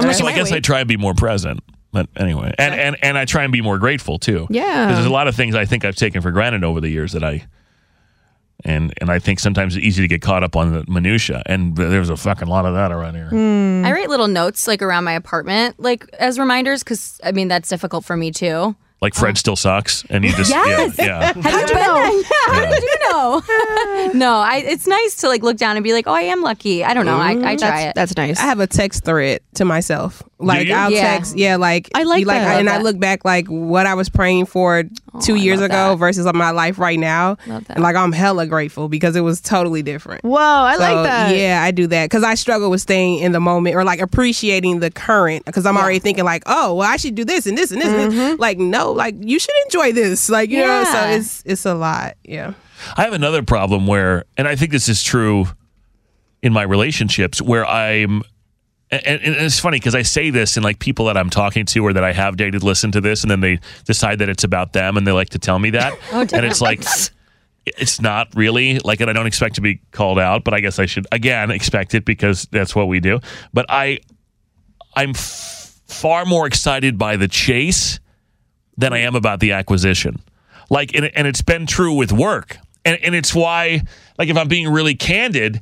So 0.00 0.26
I 0.26 0.34
guess 0.34 0.52
I 0.52 0.60
try 0.60 0.80
and 0.80 0.88
be 0.88 0.96
more 0.96 1.14
present 1.14 1.60
but 1.92 2.08
anyway. 2.16 2.54
And 2.58 2.74
and 2.74 2.96
and 3.02 3.18
I 3.18 3.26
try 3.26 3.44
and 3.44 3.52
be 3.52 3.60
more 3.60 3.78
grateful 3.78 4.18
too. 4.18 4.46
Yeah. 4.50 4.86
'Cause 4.86 4.94
there's 4.96 5.06
a 5.06 5.10
lot 5.10 5.28
of 5.28 5.34
things 5.36 5.54
I 5.54 5.66
think 5.66 5.84
I've 5.84 5.94
taken 5.96 6.22
for 6.22 6.30
granted 6.30 6.64
over 6.64 6.80
the 6.80 6.88
years 6.88 7.12
that 7.12 7.22
I 7.22 7.44
and 8.64 8.94
and 9.00 9.10
I 9.10 9.18
think 9.18 9.40
sometimes 9.40 9.76
it's 9.76 9.84
easy 9.84 10.00
to 10.02 10.08
get 10.08 10.22
caught 10.22 10.42
up 10.42 10.56
on 10.56 10.72
the 10.72 10.84
minutia 10.88 11.42
and 11.46 11.76
there's 11.76 12.08
a 12.08 12.16
fucking 12.16 12.48
lot 12.48 12.64
of 12.64 12.74
that 12.74 12.92
around 12.92 13.14
here. 13.16 13.28
Hmm. 13.28 13.84
I 13.84 13.92
write 13.92 14.08
little 14.08 14.28
notes 14.28 14.66
like 14.66 14.80
around 14.82 15.04
my 15.04 15.12
apartment, 15.12 15.78
like 15.78 16.06
as 16.18 16.38
reminders, 16.38 16.82
because 16.82 17.20
I 17.22 17.32
mean 17.32 17.48
that's 17.48 17.68
difficult 17.68 18.04
for 18.04 18.16
me 18.16 18.30
too. 18.30 18.74
Like 19.02 19.14
Fred 19.14 19.32
oh. 19.32 19.34
still 19.34 19.56
sucks, 19.56 20.04
and 20.10 20.24
you 20.24 20.32
just 20.32 20.48
Yes. 20.48 20.96
yeah, 20.96 21.04
yeah. 21.04 21.26
Have 21.26 21.36
you 21.36 21.42
been 21.42 21.74
there? 21.74 22.22
How 22.46 22.70
did 22.70 22.82
you 22.84 22.98
know? 23.10 23.42
no, 24.14 24.36
I, 24.36 24.62
it's 24.64 24.86
nice 24.86 25.16
to 25.16 25.28
like 25.28 25.42
look 25.42 25.56
down 25.56 25.76
and 25.76 25.82
be 25.82 25.92
like, 25.92 26.06
oh, 26.06 26.12
I 26.12 26.22
am 26.22 26.40
lucky. 26.40 26.84
I 26.84 26.94
don't 26.94 27.04
know. 27.04 27.16
I, 27.16 27.32
I 27.52 27.56
try 27.56 27.82
it. 27.82 27.96
That's 27.96 28.16
nice. 28.16 28.38
I 28.38 28.42
have 28.42 28.60
a 28.60 28.68
text 28.68 29.04
thread 29.04 29.40
to 29.54 29.64
myself. 29.64 30.22
Like? 30.42 30.68
I'll 30.70 30.90
Yeah. 30.90 31.02
text, 31.02 31.36
yeah, 31.36 31.56
like 31.56 31.88
I 31.94 32.02
like 32.02 32.20
you 32.20 32.26
like, 32.26 32.40
that. 32.40 32.58
and 32.58 32.66
Love 32.66 32.80
I 32.80 32.82
look 32.82 32.98
back 32.98 33.24
like 33.24 33.46
what 33.48 33.86
I 33.86 33.94
was 33.94 34.08
praying 34.08 34.46
for 34.46 34.84
oh, 35.14 35.20
two 35.20 35.34
I 35.34 35.38
years 35.38 35.60
ago 35.60 35.90
that. 35.90 35.96
versus 35.96 36.26
my 36.34 36.50
life 36.50 36.78
right 36.78 36.98
now. 36.98 37.36
Love 37.46 37.64
that. 37.66 37.76
And 37.76 37.82
like 37.82 37.96
I'm 37.96 38.12
hella 38.12 38.46
grateful 38.46 38.88
because 38.88 39.16
it 39.16 39.20
was 39.20 39.40
totally 39.40 39.82
different. 39.82 40.24
Whoa, 40.24 40.36
I 40.38 40.76
like 40.76 41.04
that. 41.04 41.36
Yeah, 41.36 41.62
I 41.62 41.70
do 41.70 41.86
that 41.88 42.06
because 42.06 42.24
I 42.24 42.34
struggle 42.34 42.70
with 42.70 42.80
staying 42.80 43.20
in 43.20 43.32
the 43.32 43.40
moment 43.40 43.76
or 43.76 43.84
like 43.84 44.00
appreciating 44.00 44.80
the 44.80 44.90
current 44.90 45.44
because 45.44 45.64
I'm 45.66 45.76
already 45.76 45.98
thinking 45.98 46.24
like, 46.24 46.42
oh, 46.46 46.74
well, 46.74 46.88
I 46.90 46.96
should 46.96 47.14
do 47.14 47.24
this 47.24 47.46
and 47.46 47.56
this 47.56 47.70
and 47.70 47.80
this. 47.80 47.88
and 47.88 48.12
this. 48.12 48.14
Mm-hmm. 48.20 48.40
Like, 48.40 48.58
no, 48.58 48.92
like 48.92 49.14
you 49.18 49.38
should 49.38 49.54
enjoy 49.66 49.92
this. 49.92 50.28
Like, 50.28 50.50
you 50.50 50.58
know, 50.58 50.84
so 50.84 50.92
Yeah. 50.92 51.10
it's 51.16 51.42
it's 51.46 51.64
a 51.66 51.74
lot. 51.74 52.16
Yeah. 52.24 52.54
I 52.96 53.02
have 53.04 53.12
another 53.12 53.42
problem 53.42 53.86
where, 53.86 54.24
and 54.36 54.48
I 54.48 54.56
think 54.56 54.72
this 54.72 54.88
is 54.88 55.04
true 55.04 55.46
in 56.42 56.52
my 56.52 56.62
relationships, 56.62 57.40
where 57.40 57.64
I'm, 57.64 58.22
and, 58.92 59.22
and 59.22 59.34
it's 59.36 59.58
funny 59.58 59.78
because 59.78 59.94
I 59.94 60.02
say 60.02 60.30
this, 60.30 60.56
and 60.56 60.64
like 60.64 60.78
people 60.78 61.06
that 61.06 61.16
I'm 61.16 61.30
talking 61.30 61.64
to 61.66 61.80
or 61.80 61.92
that 61.94 62.04
I 62.04 62.12
have 62.12 62.36
dated 62.36 62.62
listen 62.62 62.92
to 62.92 63.00
this, 63.00 63.22
and 63.22 63.30
then 63.30 63.40
they 63.40 63.58
decide 63.84 64.18
that 64.18 64.28
it's 64.28 64.44
about 64.44 64.72
them, 64.72 64.96
and 64.96 65.06
they 65.06 65.12
like 65.12 65.30
to 65.30 65.38
tell 65.38 65.58
me 65.58 65.70
that, 65.70 65.98
oh, 66.12 66.20
and 66.20 66.46
it's 66.46 66.60
like. 66.60 66.84
It's 67.64 68.00
not 68.00 68.26
really 68.34 68.80
like, 68.80 69.00
and 69.00 69.08
I 69.08 69.12
don't 69.12 69.28
expect 69.28 69.54
to 69.54 69.60
be 69.60 69.80
called 69.92 70.18
out, 70.18 70.42
but 70.42 70.52
I 70.52 70.58
guess 70.58 70.80
I 70.80 70.86
should 70.86 71.06
again 71.12 71.52
expect 71.52 71.94
it 71.94 72.04
because 72.04 72.48
that's 72.50 72.74
what 72.74 72.88
we 72.88 72.98
do. 72.98 73.20
But 73.54 73.66
I, 73.68 74.00
I'm 74.96 75.10
f- 75.10 75.80
far 75.86 76.24
more 76.24 76.48
excited 76.48 76.98
by 76.98 77.16
the 77.16 77.28
chase 77.28 78.00
than 78.76 78.92
I 78.92 78.98
am 78.98 79.14
about 79.14 79.38
the 79.38 79.52
acquisition. 79.52 80.20
Like, 80.70 80.96
and, 80.96 81.06
and 81.14 81.28
it's 81.28 81.42
been 81.42 81.66
true 81.66 81.92
with 81.94 82.10
work. 82.10 82.56
And, 82.84 82.98
and 83.04 83.14
it's 83.14 83.32
why, 83.32 83.82
like, 84.18 84.28
if 84.28 84.36
I'm 84.36 84.48
being 84.48 84.68
really 84.68 84.96
candid, 84.96 85.60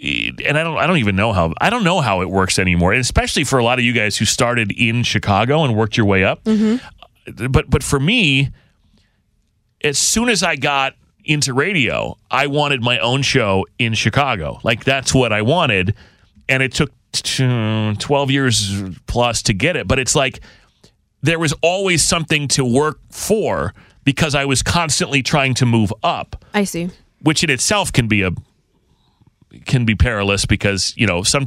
and 0.00 0.56
I 0.58 0.62
don't, 0.62 0.76
I 0.78 0.86
don't 0.86 0.98
even 0.98 1.16
know 1.16 1.32
how, 1.32 1.54
I 1.60 1.70
don't 1.70 1.84
know 1.84 2.00
how 2.00 2.20
it 2.22 2.30
works 2.30 2.58
anymore. 2.58 2.92
And 2.92 3.00
especially 3.00 3.44
for 3.44 3.58
a 3.58 3.64
lot 3.64 3.78
of 3.78 3.84
you 3.84 3.92
guys 3.92 4.16
who 4.16 4.24
started 4.24 4.72
in 4.72 5.02
Chicago 5.02 5.64
and 5.64 5.74
worked 5.76 5.96
your 5.96 6.06
way 6.06 6.24
up. 6.24 6.44
Mm-hmm. 6.44 7.46
But, 7.50 7.68
but 7.68 7.82
for 7.82 7.98
me, 8.00 8.50
as 9.82 9.98
soon 9.98 10.28
as 10.28 10.42
I 10.42 10.56
got 10.56 10.94
into 11.24 11.52
radio, 11.52 12.16
I 12.30 12.46
wanted 12.46 12.82
my 12.82 12.98
own 12.98 13.22
show 13.22 13.66
in 13.78 13.94
Chicago. 13.94 14.60
Like, 14.62 14.84
that's 14.84 15.14
what 15.14 15.32
I 15.32 15.42
wanted. 15.42 15.94
And 16.48 16.62
it 16.62 16.72
took 16.72 16.90
t- 17.12 17.94
12 17.98 18.30
years 18.30 18.82
plus 19.06 19.42
to 19.42 19.52
get 19.52 19.76
it. 19.76 19.86
But 19.86 19.98
it's 19.98 20.14
like, 20.14 20.40
there 21.22 21.38
was 21.38 21.52
always 21.62 22.02
something 22.02 22.48
to 22.48 22.64
work 22.64 23.00
for 23.10 23.74
because 24.04 24.34
I 24.34 24.44
was 24.46 24.62
constantly 24.62 25.22
trying 25.22 25.54
to 25.54 25.66
move 25.66 25.92
up, 26.02 26.44
I 26.54 26.64
see. 26.64 26.88
which 27.20 27.44
in 27.44 27.50
itself 27.50 27.92
can 27.92 28.08
be 28.08 28.22
a 28.22 28.30
can 29.64 29.84
be 29.84 29.94
perilous 29.94 30.44
because 30.44 30.94
you 30.96 31.06
know 31.06 31.22
some 31.22 31.44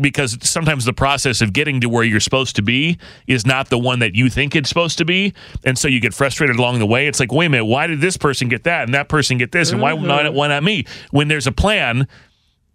because 0.00 0.38
sometimes 0.40 0.84
the 0.84 0.92
process 0.92 1.40
of 1.40 1.52
getting 1.52 1.80
to 1.80 1.88
where 1.88 2.02
you're 2.02 2.20
supposed 2.20 2.56
to 2.56 2.62
be 2.62 2.98
is 3.26 3.46
not 3.46 3.68
the 3.68 3.78
one 3.78 3.98
that 3.98 4.14
you 4.14 4.30
think 4.30 4.56
it's 4.56 4.68
supposed 4.68 4.98
to 4.98 5.04
be. 5.04 5.34
And 5.64 5.78
so 5.78 5.88
you 5.88 6.00
get 6.00 6.14
frustrated 6.14 6.56
along 6.56 6.78
the 6.78 6.86
way. 6.86 7.06
It's 7.06 7.20
like 7.20 7.32
wait 7.32 7.46
a 7.46 7.48
minute 7.50 7.66
why 7.66 7.86
did 7.86 8.00
this 8.00 8.16
person 8.16 8.48
get 8.48 8.64
that 8.64 8.84
and 8.84 8.94
that 8.94 9.08
person 9.08 9.38
get 9.38 9.52
this? 9.52 9.70
And 9.70 9.80
why 9.80 9.92
mm-hmm. 9.92 10.06
not 10.06 10.34
why 10.34 10.48
not 10.48 10.62
me? 10.62 10.84
When 11.10 11.28
there's 11.28 11.46
a 11.46 11.52
plan 11.52 12.08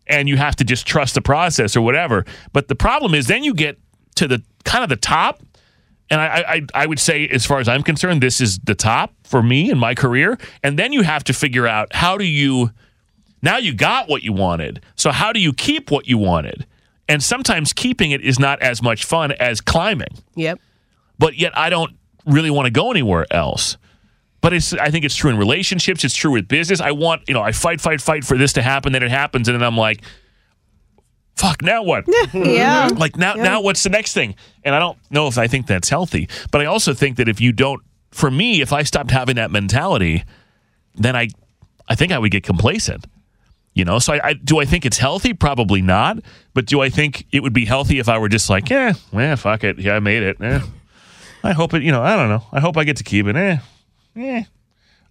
and 0.07 0.29
you 0.29 0.37
have 0.37 0.55
to 0.57 0.63
just 0.63 0.87
trust 0.87 1.15
the 1.15 1.21
process 1.21 1.75
or 1.75 1.81
whatever. 1.81 2.25
But 2.53 2.67
the 2.67 2.75
problem 2.75 3.13
is 3.13 3.27
then 3.27 3.43
you 3.43 3.53
get 3.53 3.77
to 4.15 4.27
the 4.27 4.43
kind 4.63 4.83
of 4.83 4.89
the 4.89 4.95
top. 4.97 5.41
And 6.09 6.21
I, 6.21 6.43
I, 6.47 6.61
I 6.73 6.85
would 6.85 6.99
say, 6.99 7.27
as 7.27 7.45
far 7.45 7.59
as 7.59 7.67
I'm 7.67 7.83
concerned, 7.83 8.23
this 8.23 8.39
is 8.39 8.59
the 8.59 8.75
top 8.75 9.13
for 9.25 9.43
me 9.43 9.69
in 9.69 9.77
my 9.77 9.93
career. 9.93 10.37
And 10.63 10.79
then 10.79 10.93
you 10.93 11.01
have 11.03 11.23
to 11.25 11.33
figure 11.33 11.67
out 11.67 11.93
how 11.93 12.17
do 12.17 12.23
you, 12.23 12.71
now 13.41 13.57
you 13.57 13.73
got 13.73 14.09
what 14.09 14.23
you 14.23 14.33
wanted. 14.33 14.81
So 14.95 15.11
how 15.11 15.31
do 15.31 15.39
you 15.39 15.53
keep 15.53 15.91
what 15.91 16.07
you 16.07 16.17
wanted? 16.17 16.65
And 17.09 17.23
sometimes 17.23 17.73
keeping 17.73 18.11
it 18.11 18.21
is 18.21 18.39
not 18.39 18.61
as 18.61 18.81
much 18.81 19.05
fun 19.05 19.31
as 19.33 19.61
climbing. 19.61 20.09
Yep. 20.35 20.59
But 21.19 21.35
yet 21.37 21.57
I 21.57 21.69
don't 21.69 21.95
really 22.25 22.51
want 22.51 22.65
to 22.65 22.71
go 22.71 22.91
anywhere 22.91 23.25
else. 23.31 23.77
But 24.41 24.53
it's, 24.53 24.73
I 24.73 24.89
think 24.91 25.03
it's 25.05 25.15
true 25.15 25.31
in 25.31 25.37
relationships. 25.37 26.03
It's 26.03 26.15
true 26.15 26.31
with 26.31 26.47
business. 26.47 26.79
I 26.79 26.91
want, 26.91 27.23
you 27.27 27.33
know, 27.33 27.41
I 27.41 27.51
fight, 27.51 27.81
fight, 27.81 28.01
fight 28.01 28.23
for 28.23 28.37
this 28.37 28.53
to 28.53 28.61
happen. 28.61 28.93
Then 28.93 29.03
it 29.03 29.09
happens. 29.09 29.47
And 29.47 29.55
then 29.55 29.63
I'm 29.63 29.77
like, 29.77 30.01
fuck, 31.35 31.61
now 31.61 31.83
what? 31.83 32.05
Yeah. 32.33 32.89
Like 32.97 33.15
now, 33.15 33.33
now 33.33 33.61
what's 33.61 33.83
the 33.83 33.89
next 33.89 34.13
thing? 34.13 34.35
And 34.63 34.75
I 34.75 34.79
don't 34.79 34.97
know 35.09 35.27
if 35.27 35.37
I 35.37 35.47
think 35.47 35.67
that's 35.67 35.89
healthy, 35.89 36.27
but 36.51 36.61
I 36.61 36.65
also 36.65 36.93
think 36.93 37.17
that 37.17 37.27
if 37.27 37.39
you 37.39 37.51
don't, 37.51 37.81
for 38.11 38.29
me, 38.29 38.61
if 38.61 38.73
I 38.73 38.83
stopped 38.83 39.11
having 39.11 39.35
that 39.35 39.51
mentality, 39.51 40.23
then 40.95 41.15
I, 41.15 41.29
I 41.87 41.95
think 41.95 42.11
I 42.11 42.19
would 42.19 42.31
get 42.31 42.43
complacent. 42.43 43.05
You 43.77 43.85
know, 43.85 43.99
so 43.99 44.13
I, 44.13 44.29
I 44.29 44.33
do 44.33 44.57
I 44.57 44.65
think 44.65 44.87
it's 44.87 44.97
healthy? 44.97 45.35
Probably 45.35 45.83
not. 45.83 46.17
But 46.55 46.65
do 46.65 46.81
I 46.81 46.89
think 46.89 47.27
it 47.31 47.43
would 47.43 47.53
be 47.53 47.63
healthy 47.65 47.99
if 47.99 48.09
I 48.09 48.17
were 48.17 48.27
just 48.27 48.49
like, 48.49 48.71
yeah, 48.71 48.93
well, 49.11 49.35
fuck 49.35 49.63
it, 49.63 49.77
yeah, 49.77 49.95
I 49.95 49.99
made 49.99 50.23
it. 50.23 50.41
Eh. 50.41 50.59
I 51.43 51.53
hope 51.53 51.75
it. 51.75 51.83
You 51.83 51.91
know, 51.91 52.01
I 52.01 52.15
don't 52.15 52.27
know. 52.27 52.43
I 52.51 52.59
hope 52.59 52.75
I 52.75 52.83
get 52.83 52.97
to 52.97 53.03
keep 53.03 53.27
it. 53.27 53.35
Eh, 53.35 53.57
eh. 54.15 54.43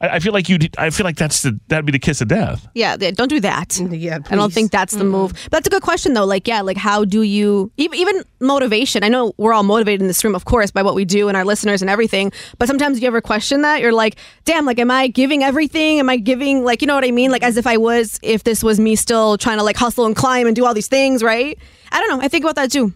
I, 0.00 0.08
I 0.08 0.18
feel 0.18 0.32
like 0.32 0.48
you. 0.48 0.58
I 0.78 0.90
feel 0.90 1.04
like 1.04 1.16
that's 1.16 1.42
the 1.42 1.58
that'd 1.68 1.86
be 1.86 1.92
the 1.92 1.98
kiss 1.98 2.20
of 2.20 2.28
death. 2.28 2.66
Yeah, 2.74 2.96
yeah, 2.98 3.10
don't 3.12 3.28
do 3.28 3.40
that. 3.40 3.78
Yeah. 3.78 4.18
I 4.30 4.36
don't 4.36 4.48
please. 4.48 4.54
think 4.54 4.72
that's 4.72 4.94
the 4.94 5.04
move. 5.04 5.32
But 5.44 5.52
that's 5.52 5.66
a 5.66 5.70
good 5.70 5.82
question, 5.82 6.12
though. 6.14 6.24
Like, 6.24 6.46
yeah, 6.46 6.60
like 6.60 6.76
how 6.76 7.04
do 7.04 7.22
you 7.22 7.72
even, 7.76 7.98
even 7.98 8.22
motivation? 8.40 9.04
I 9.04 9.08
know 9.08 9.32
we're 9.36 9.52
all 9.52 9.62
motivated 9.62 10.02
in 10.02 10.06
this 10.06 10.22
room, 10.24 10.34
of 10.34 10.44
course, 10.44 10.70
by 10.70 10.82
what 10.82 10.94
we 10.94 11.04
do 11.04 11.28
and 11.28 11.36
our 11.36 11.44
listeners 11.44 11.82
and 11.82 11.90
everything. 11.90 12.32
But 12.58 12.68
sometimes 12.68 13.00
you 13.00 13.06
ever 13.06 13.20
question 13.20 13.62
that? 13.62 13.80
You're 13.80 13.92
like, 13.92 14.16
damn, 14.44 14.66
like, 14.66 14.78
am 14.78 14.90
I 14.90 15.08
giving 15.08 15.42
everything? 15.42 15.98
Am 15.98 16.10
I 16.10 16.16
giving, 16.16 16.64
like, 16.64 16.82
you 16.82 16.86
know 16.86 16.94
what 16.94 17.04
I 17.04 17.10
mean? 17.10 17.30
Like, 17.30 17.42
as 17.42 17.56
if 17.56 17.66
I 17.66 17.76
was, 17.76 18.18
if 18.22 18.44
this 18.44 18.62
was 18.62 18.78
me 18.78 18.96
still 18.96 19.38
trying 19.38 19.58
to 19.58 19.64
like 19.64 19.76
hustle 19.76 20.06
and 20.06 20.14
climb 20.14 20.46
and 20.46 20.54
do 20.54 20.66
all 20.66 20.74
these 20.74 20.88
things, 20.88 21.22
right? 21.22 21.58
I 21.90 22.00
don't 22.00 22.10
know. 22.10 22.24
I 22.24 22.28
think 22.28 22.44
about 22.44 22.56
that 22.56 22.70
too. 22.70 22.92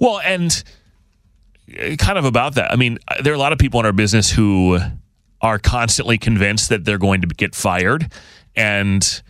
Well, 0.00 0.20
and 0.20 0.62
uh, 1.78 1.96
kind 1.96 2.18
of 2.18 2.24
about 2.24 2.54
that. 2.54 2.72
I 2.72 2.76
mean, 2.76 2.98
uh, 3.08 3.22
there 3.22 3.32
are 3.32 3.36
a 3.36 3.38
lot 3.38 3.52
of 3.52 3.58
people 3.58 3.78
in 3.80 3.86
our 3.86 3.92
business 3.92 4.30
who 4.30 4.78
are 5.40 5.58
constantly 5.58 6.18
convinced 6.18 6.68
that 6.68 6.84
they're 6.84 6.98
going 6.98 7.20
to 7.20 7.28
get 7.28 7.54
fired, 7.54 8.12
and 8.56 9.22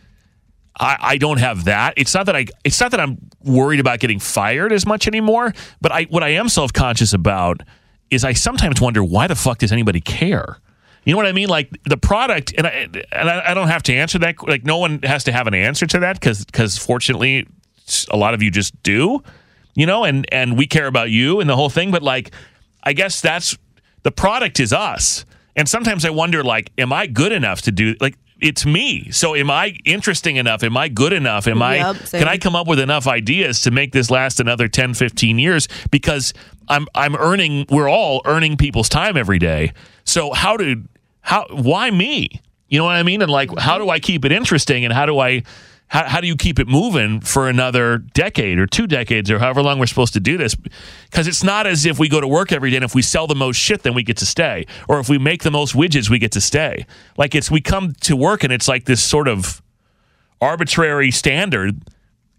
I, 0.78 0.96
I 1.00 1.18
don't 1.18 1.38
have 1.38 1.64
that. 1.64 1.94
It's 1.96 2.14
not 2.14 2.26
that 2.26 2.36
I. 2.36 2.46
It's 2.64 2.80
not 2.80 2.90
that 2.92 3.00
I'm 3.00 3.18
worried 3.44 3.80
about 3.80 3.98
getting 4.00 4.18
fired 4.18 4.72
as 4.72 4.86
much 4.86 5.06
anymore. 5.06 5.52
But 5.80 5.92
I, 5.92 6.04
what 6.04 6.22
I 6.22 6.30
am 6.30 6.48
self 6.48 6.72
conscious 6.72 7.12
about 7.12 7.62
is 8.10 8.24
I 8.24 8.32
sometimes 8.32 8.80
wonder 8.80 9.02
why 9.02 9.26
the 9.26 9.34
fuck 9.34 9.58
does 9.58 9.72
anybody 9.72 10.00
care. 10.00 10.58
You 11.04 11.12
know 11.12 11.16
what 11.16 11.26
I 11.26 11.32
mean? 11.32 11.48
Like 11.48 11.70
the 11.84 11.96
product, 11.96 12.54
and 12.56 12.66
I, 12.66 12.88
and 13.12 13.30
I, 13.30 13.50
I 13.50 13.54
don't 13.54 13.68
have 13.68 13.82
to 13.84 13.94
answer 13.94 14.18
that. 14.20 14.46
Like 14.46 14.64
no 14.64 14.78
one 14.78 15.00
has 15.02 15.24
to 15.24 15.32
have 15.32 15.46
an 15.46 15.54
answer 15.54 15.86
to 15.86 16.00
that 16.00 16.20
because 16.20 16.44
because 16.44 16.78
fortunately, 16.78 17.46
a 18.10 18.16
lot 18.16 18.34
of 18.34 18.42
you 18.42 18.50
just 18.50 18.80
do. 18.82 19.22
You 19.74 19.86
know, 19.86 20.04
and 20.04 20.26
and 20.32 20.58
we 20.58 20.66
care 20.66 20.86
about 20.86 21.10
you 21.10 21.40
and 21.40 21.48
the 21.48 21.56
whole 21.56 21.70
thing. 21.70 21.90
But 21.90 22.02
like, 22.02 22.32
I 22.82 22.92
guess 22.92 23.20
that's 23.20 23.56
the 24.02 24.10
product 24.10 24.60
is 24.60 24.72
us. 24.72 25.24
And 25.58 25.68
sometimes 25.68 26.04
I 26.04 26.10
wonder, 26.10 26.44
like, 26.44 26.70
am 26.78 26.92
I 26.92 27.08
good 27.08 27.32
enough 27.32 27.62
to 27.62 27.72
do 27.72 27.96
like? 28.00 28.16
It's 28.40 28.64
me. 28.64 29.10
So 29.10 29.34
am 29.34 29.50
I 29.50 29.76
interesting 29.84 30.36
enough? 30.36 30.62
Am 30.62 30.76
I 30.76 30.86
good 30.86 31.12
enough? 31.12 31.48
Am 31.48 31.60
I 31.60 31.78
Yep, 31.78 31.96
can 32.10 32.28
I 32.28 32.38
come 32.38 32.54
up 32.54 32.68
with 32.68 32.78
enough 32.78 33.08
ideas 33.08 33.62
to 33.62 33.72
make 33.72 33.90
this 33.90 34.12
last 34.12 34.38
another 34.38 34.68
10, 34.68 34.94
15 34.94 35.40
years 35.40 35.66
because 35.90 36.32
I'm 36.68 36.86
I'm 36.94 37.16
earning 37.16 37.66
we're 37.68 37.90
all 37.90 38.22
earning 38.24 38.56
people's 38.56 38.88
time 38.88 39.16
every 39.16 39.40
day. 39.40 39.72
So 40.04 40.32
how 40.32 40.56
do 40.56 40.84
how 41.22 41.46
why 41.50 41.90
me? 41.90 42.40
You 42.68 42.78
know 42.78 42.84
what 42.84 42.94
I 42.94 43.02
mean? 43.02 43.22
And 43.22 43.30
like 43.30 43.50
how 43.58 43.78
mm-hmm. 43.78 43.86
do 43.86 43.90
I 43.90 43.98
keep 43.98 44.24
it 44.24 44.30
interesting 44.30 44.84
and 44.84 44.94
how 44.94 45.06
do 45.06 45.18
I 45.18 45.42
how, 45.88 46.04
how 46.04 46.20
do 46.20 46.26
you 46.26 46.36
keep 46.36 46.58
it 46.58 46.68
moving 46.68 47.20
for 47.20 47.48
another 47.48 47.98
decade 47.98 48.58
or 48.58 48.66
two 48.66 48.86
decades 48.86 49.30
or 49.30 49.38
however 49.38 49.62
long 49.62 49.78
we're 49.78 49.86
supposed 49.86 50.12
to 50.12 50.20
do 50.20 50.36
this? 50.36 50.54
Because 50.54 51.26
it's 51.26 51.42
not 51.42 51.66
as 51.66 51.86
if 51.86 51.98
we 51.98 52.08
go 52.08 52.20
to 52.20 52.28
work 52.28 52.52
every 52.52 52.70
day 52.70 52.76
and 52.76 52.84
if 52.84 52.94
we 52.94 53.02
sell 53.02 53.26
the 53.26 53.34
most 53.34 53.56
shit, 53.56 53.82
then 53.82 53.94
we 53.94 54.02
get 54.02 54.18
to 54.18 54.26
stay. 54.26 54.66
Or 54.88 55.00
if 55.00 55.08
we 55.08 55.18
make 55.18 55.42
the 55.42 55.50
most 55.50 55.74
widgets, 55.74 56.10
we 56.10 56.18
get 56.18 56.32
to 56.32 56.40
stay. 56.40 56.86
Like 57.16 57.34
it's 57.34 57.50
we 57.50 57.60
come 57.60 57.94
to 58.02 58.16
work 58.16 58.44
and 58.44 58.52
it's 58.52 58.68
like 58.68 58.84
this 58.84 59.02
sort 59.02 59.28
of 59.28 59.62
arbitrary 60.40 61.10
standard 61.10 61.82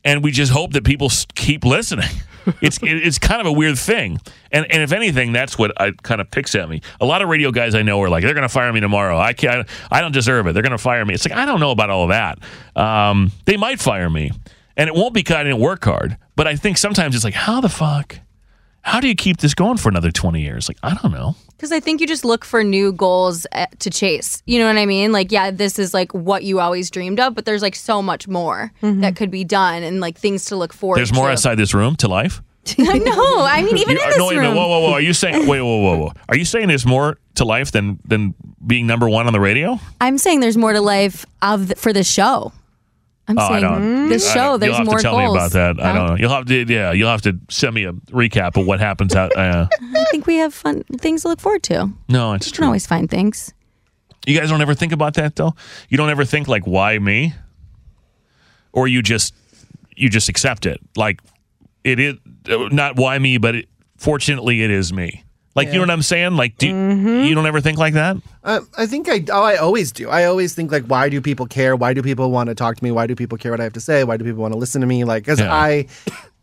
and 0.04 0.24
we 0.24 0.32
just 0.32 0.52
hope 0.52 0.74
that 0.74 0.84
people 0.84 1.10
keep 1.36 1.66
listening. 1.66 2.10
It's 2.62 2.78
it- 2.84 3.06
it's 3.06 3.20
kind 3.20 3.40
of 3.42 3.48
a 3.48 3.52
weird 3.52 3.78
thing, 3.78 4.20
and 4.52 4.66
and 4.72 4.82
if 4.84 4.92
anything, 4.92 5.32
that's 5.32 5.58
what 5.58 5.72
I 5.82 5.92
kind 6.04 6.22
of 6.22 6.30
picks 6.32 6.56
at 6.56 6.68
me. 6.70 6.82
A 7.02 7.06
lot 7.06 7.22
of 7.22 7.30
radio 7.30 7.52
guys 7.52 7.76
I 7.76 7.82
know 7.82 8.02
are 8.02 8.10
like, 8.10 8.24
they're 8.24 8.34
going 8.34 8.42
to 8.48 8.50
fire 8.50 8.72
me 8.74 8.80
tomorrow. 8.80 9.18
I 9.18 9.34
can't. 9.34 9.68
I 9.92 10.02
don't 10.02 10.12
deserve 10.12 10.48
it. 10.48 10.54
They're 10.54 10.64
going 10.64 10.72
to 10.72 10.78
fire 10.78 11.04
me. 11.06 11.14
It's 11.14 11.28
like 11.28 11.38
I 11.38 11.46
don't 11.46 11.60
know 11.60 11.72
about 11.72 11.90
all 11.90 12.04
of 12.04 12.10
that. 12.10 12.40
Um, 12.76 13.32
they 13.46 13.58
might 13.58 13.80
fire 13.80 14.10
me, 14.10 14.32
and 14.78 14.88
it 14.88 14.96
won't 14.96 15.14
be 15.14 15.20
because 15.22 15.36
I 15.38 15.44
didn't 15.44 15.60
work 15.60 15.84
hard. 15.86 16.18
But 16.36 16.48
I 16.48 16.56
think 16.56 16.78
sometimes 16.78 17.16
it's 17.16 17.24
like, 17.24 17.34
how 17.34 17.60
the 17.62 17.70
fuck? 17.70 18.18
How 18.82 19.00
do 19.00 19.08
you 19.08 19.16
keep 19.16 19.38
this 19.38 19.54
going 19.54 19.78
for 19.78 19.90
another 19.90 20.12
twenty 20.12 20.42
years? 20.42 20.68
Like 20.70 20.78
I 20.84 20.96
don't 20.96 21.12
know. 21.12 21.36
Because 21.56 21.72
I 21.74 21.80
think 21.82 22.00
you 22.00 22.08
just 22.08 22.24
look 22.24 22.46
for 22.46 22.64
new 22.64 22.94
goals 22.94 23.46
eh, 23.52 23.66
to 23.80 23.90
chase. 23.90 24.42
You 24.46 24.60
know 24.60 24.66
what 24.68 24.78
I 24.78 24.86
mean? 24.86 25.12
Like, 25.12 25.30
yeah, 25.32 25.52
this 25.52 25.78
is 25.78 25.94
like 25.94 26.14
what 26.14 26.44
you 26.44 26.62
always 26.62 26.90
dreamed 26.90 27.20
of, 27.20 27.36
but 27.36 27.44
there's 27.44 27.62
like 27.62 27.76
so 27.76 28.02
much 28.02 28.30
more 28.30 28.72
that 28.82 29.18
could 29.18 29.30
be 29.30 29.44
done 29.44 29.84
and 29.84 30.00
like 30.00 30.18
things 30.18 30.46
to 30.46 30.56
look 30.56 30.72
forward 30.72 30.98
There's 31.00 31.10
to. 31.10 31.16
more 31.16 31.30
outside 31.30 31.56
this 31.56 31.74
room 31.74 31.98
to 31.98 32.08
life. 32.08 32.42
no, 32.78 32.86
I 32.88 33.62
mean 33.64 33.78
even 33.78 33.96
You- 33.98 34.04
in 34.04 34.10
this 34.10 34.18
no, 34.18 34.28
wait 34.28 34.36
minute. 34.38 34.48
room. 34.50 34.56
Whoa, 34.58 34.68
whoa, 34.68 34.80
whoa. 34.82 34.92
Are 34.94 35.02
you 35.02 35.14
saying? 35.14 35.48
Wait, 35.48 35.60
whoa, 35.62 35.78
whoa, 35.82 35.98
whoa. 35.98 36.14
Are 36.30 36.38
you 36.38 36.46
saying 36.46 36.68
there's 36.70 36.86
more 36.86 37.18
to 37.36 37.44
life 37.46 37.72
than 37.72 38.00
than 38.06 38.34
being 38.66 38.88
number 38.88 39.10
one 39.10 39.28
on 39.28 39.34
the 39.34 39.40
radio? 39.42 39.80
I'm 40.00 40.18
saying 40.18 40.40
there's 40.40 40.58
more 40.58 40.72
to 40.74 40.82
life 40.82 41.26
of 41.42 41.70
the, 41.70 41.76
for 41.76 41.92
the 41.94 42.04
show. 42.04 42.54
I'm 43.30 43.38
oh, 43.38 43.48
saying 43.48 44.10
this 44.10 44.28
I- 44.30 44.34
show. 44.34 44.58
There's 44.58 44.70
you'll 44.72 44.78
have 44.78 44.86
more 44.88 44.98
to 44.98 45.02
tell 45.04 45.14
goals. 45.16 45.34
me 45.34 45.38
about 45.38 45.52
that. 45.52 45.80
I 45.80 45.94
don't 45.94 46.08
know. 46.08 46.16
You'll 46.16 46.32
have 46.32 46.46
to. 46.46 46.66
Yeah, 46.66 46.92
you'll 46.92 47.10
have 47.10 47.22
to 47.22 47.38
send 47.50 47.76
me 47.76 47.84
a 47.86 47.94
recap 47.94 48.58
of 48.60 48.66
what 48.66 48.80
happens 48.80 49.16
out. 49.16 49.36
Uh, 49.38 49.68
I 49.96 50.06
think 50.12 50.26
we 50.26 50.36
have 50.38 50.54
fun 50.54 50.84
things 51.00 51.22
to 51.22 51.28
look 51.30 51.40
forward 51.40 51.64
to. 51.64 51.90
no, 52.08 52.34
it's 52.34 52.48
You 52.48 52.52
can 52.52 52.58
true. 52.58 52.66
always 52.66 52.88
find 52.88 53.10
things. 53.10 53.54
You 54.26 54.38
guys 54.38 54.50
don't 54.50 54.62
ever 54.62 54.74
think 54.74 54.92
about 54.92 55.14
that 55.14 55.36
though. 55.36 55.54
You 55.90 55.98
don't 55.98 56.10
ever 56.10 56.26
think 56.26 56.48
like, 56.48 56.66
why 56.68 56.98
me? 57.00 57.34
Or 58.74 58.88
you 58.88 59.02
just 59.02 59.34
you 59.96 60.10
just 60.10 60.28
accept 60.30 60.66
it. 60.66 60.80
Like 60.96 61.22
it 61.84 62.00
is 62.00 62.16
not 62.48 62.96
why 62.98 63.18
me, 63.20 63.38
but 63.38 63.56
it, 63.56 63.70
fortunately 63.98 64.62
it 64.64 64.72
is 64.72 64.92
me. 64.92 65.24
Like 65.60 65.68
you 65.74 65.76
know 65.76 65.82
what 65.82 65.90
I'm 65.92 66.02
saying? 66.02 66.36
Like 66.36 66.58
do 66.58 66.68
you, 66.68 67.22
you 67.22 67.36
don't 67.36 67.46
ever 67.46 67.62
think 67.62 67.78
like 67.78 67.94
that? 67.94 68.18
Uh, 68.44 68.62
I 68.78 68.86
think 68.86 69.10
I 69.10 69.24
oh 69.32 69.44
I 69.44 69.58
always 69.58 69.92
do. 69.92 70.10
I 70.10 70.26
always 70.26 70.56
think 70.56 70.72
like 70.72 70.86
why 70.86 71.10
do 71.10 71.22
people 71.22 71.46
care? 71.46 71.76
Why 71.76 71.94
do 71.94 72.02
people 72.02 72.32
want 72.32 72.48
to 72.48 72.56
talk 72.56 72.78
to 72.78 72.84
me? 72.84 72.92
Why 72.92 73.08
do 73.08 73.16
people 73.16 73.38
care 73.38 73.52
what 73.52 73.60
I 73.60 73.64
have 73.64 73.74
to 73.74 73.82
say? 73.82 74.04
Why 74.04 74.18
do 74.18 74.24
people 74.24 74.42
want 74.42 74.54
to 74.54 74.60
listen 74.60 74.82
to 74.82 74.88
me? 74.88 75.04
Like 75.04 75.26
cuz 75.26 75.40
Yeah. 75.40 75.54
I 75.54 75.86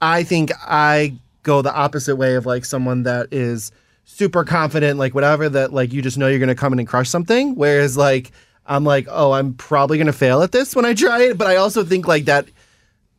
I 0.02 0.22
think 0.22 0.52
I 0.66 1.14
go 1.42 1.62
the 1.62 1.74
opposite 1.74 2.16
way 2.16 2.35
of 2.35 2.44
like 2.44 2.64
someone 2.64 3.05
that 3.05 3.33
is 3.33 3.72
super 4.05 4.44
confident 4.44 4.98
like 4.98 5.14
whatever 5.14 5.48
that 5.48 5.72
like 5.72 5.92
you 5.92 6.02
just 6.02 6.18
know 6.18 6.29
you're 6.29 6.38
going 6.38 6.48
to 6.48 6.55
come 6.55 6.72
in 6.72 6.79
and 6.79 6.87
crush 6.88 7.09
something 7.09 7.55
whereas 7.57 7.96
like 7.96 8.31
I'm 8.66 8.85
like 8.85 9.07
oh 9.11 9.33
I'm 9.33 9.55
probably 9.55 9.96
going 9.98 10.07
to 10.07 10.12
fail 10.12 10.42
at 10.42 10.52
this 10.52 10.76
when 10.76 10.85
I 10.85 10.94
try 10.94 11.22
it 11.22 11.38
but 11.38 11.46
I 11.46 11.57
also 11.57 11.85
think 11.85 12.07
like 12.07 12.26
that 12.26 12.46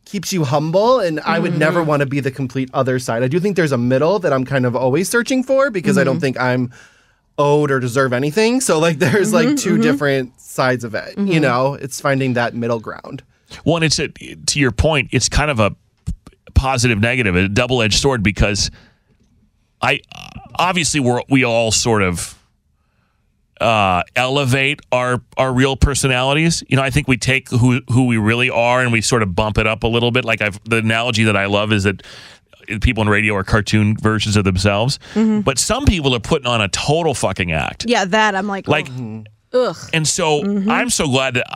keeps 0.08 0.32
you 0.32 0.46
humble 0.46 1.00
and 1.00 1.20
I 1.20 1.38
would 1.38 1.58
never 1.58 1.82
mm-hmm. 1.82 1.90
want 1.90 2.00
to 2.00 2.06
be 2.06 2.22
the 2.22 2.32
complete 2.32 2.70
other 2.74 2.98
side. 2.98 3.24
I 3.24 3.28
do 3.28 3.40
think 3.40 3.58
there's 3.58 3.74
a 3.74 3.78
middle 3.78 4.20
that 4.20 4.32
I'm 4.32 4.46
kind 4.46 4.66
of 4.66 4.76
always 4.76 5.10
searching 5.10 5.44
for 5.44 5.70
because 5.70 5.98
I 5.98 6.06
don't 6.06 6.16
mm-hmm. 6.16 6.22
think 6.22 6.40
I'm 6.40 6.72
owed 7.38 7.72
or 7.72 7.80
deserve 7.80 8.14
anything. 8.14 8.62
So 8.62 8.80
like 8.80 9.00
there's 9.00 9.34
like 9.34 9.48
mm-hmm, 9.48 9.76
2 9.76 9.78
different 9.80 10.40
sides 10.40 10.84
of 10.84 10.96
it. 10.96 11.18
You 11.18 11.40
know, 11.40 11.74
it's 11.74 12.00
finding 12.00 12.34
that 12.34 12.56
middle 12.56 12.80
ground. 12.80 13.22
One, 13.64 13.84
it's 13.84 14.00
a, 14.00 14.08
to 14.08 14.60
your 14.60 14.72
point. 14.72 15.10
It's 15.12 15.30
kind 15.30 15.52
of 15.52 15.60
a 15.60 15.76
positive 16.56 17.00
negative, 17.00 17.36
a 17.36 17.48
double 17.50 17.82
edged 17.82 18.00
sword 18.00 18.24
because 18.24 18.72
I 19.82 20.00
obviously 20.56 21.00
we're 21.00 21.22
we 21.30 21.44
all 21.44 21.72
sort 21.72 22.02
of 22.02 22.37
uh, 23.62 24.04
elevate 24.16 24.80
our 24.92 25.22
our 25.38 25.54
real 25.54 25.76
personalities. 25.76 26.64
You 26.68 26.78
know, 26.78 26.84
I 26.84 26.90
think 26.90 27.08
we 27.08 27.18
take 27.18 27.50
who 27.50 27.82
who 27.90 28.06
we 28.06 28.18
really 28.18 28.50
are 28.50 28.82
and 28.82 28.92
we 28.92 29.02
sort 29.02 29.24
of 29.24 29.36
bump 29.36 29.58
it 29.58 29.68
up 29.68 29.84
a 29.84 29.88
little 29.88 30.12
bit. 30.12 30.26
Like 30.26 30.42
I've 30.42 30.60
the 30.66 30.78
analogy 30.78 31.24
that 31.26 31.36
I 31.38 31.46
love 31.46 31.72
is 31.72 31.84
that 31.84 32.04
people 32.82 33.02
in 33.02 33.10
radio 33.10 33.36
are 33.36 33.44
cartoon 33.44 33.96
versions 33.98 34.36
of 34.36 34.44
themselves, 34.44 35.00
but 35.16 35.58
some 35.58 35.86
people 35.86 36.14
are 36.14 36.20
putting 36.20 36.48
on 36.48 36.62
a 36.62 36.68
total 36.68 37.14
fucking 37.14 37.52
act. 37.52 37.86
Yeah, 37.88 38.06
that 38.06 38.36
I'm 38.36 38.48
like, 38.48 38.68
Like, 38.68 38.88
ugh, 39.54 39.78
and 39.94 40.08
so 40.08 40.44
I'm 40.70 40.90
so 40.90 41.08
glad 41.08 41.36
that 41.36 41.48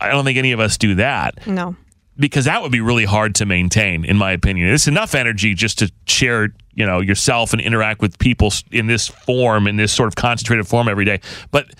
I 0.00 0.10
don't 0.10 0.24
think 0.24 0.38
any 0.38 0.52
of 0.52 0.60
us 0.60 0.76
do 0.78 0.94
that 0.96 1.46
no. 1.46 1.74
Because 2.18 2.46
that 2.46 2.62
would 2.62 2.72
be 2.72 2.80
really 2.80 3.04
hard 3.04 3.34
to 3.36 3.46
maintain, 3.46 4.04
in 4.04 4.16
my 4.16 4.32
opinion. 4.32 4.72
It's 4.72 4.88
enough 4.88 5.14
energy 5.14 5.54
just 5.54 5.78
to 5.78 5.92
share, 6.06 6.54
you 6.74 6.86
know, 6.86 7.00
yourself 7.00 7.52
and 7.52 7.60
interact 7.60 8.00
with 8.00 8.18
people 8.18 8.52
in 8.70 8.86
this 8.86 9.08
form, 9.08 9.66
in 9.66 9.76
this 9.76 9.92
sort 9.92 10.08
of 10.08 10.16
concentrated 10.16 10.66
form 10.66 10.88
every 10.88 11.04
day. 11.04 11.20
But 11.50 11.74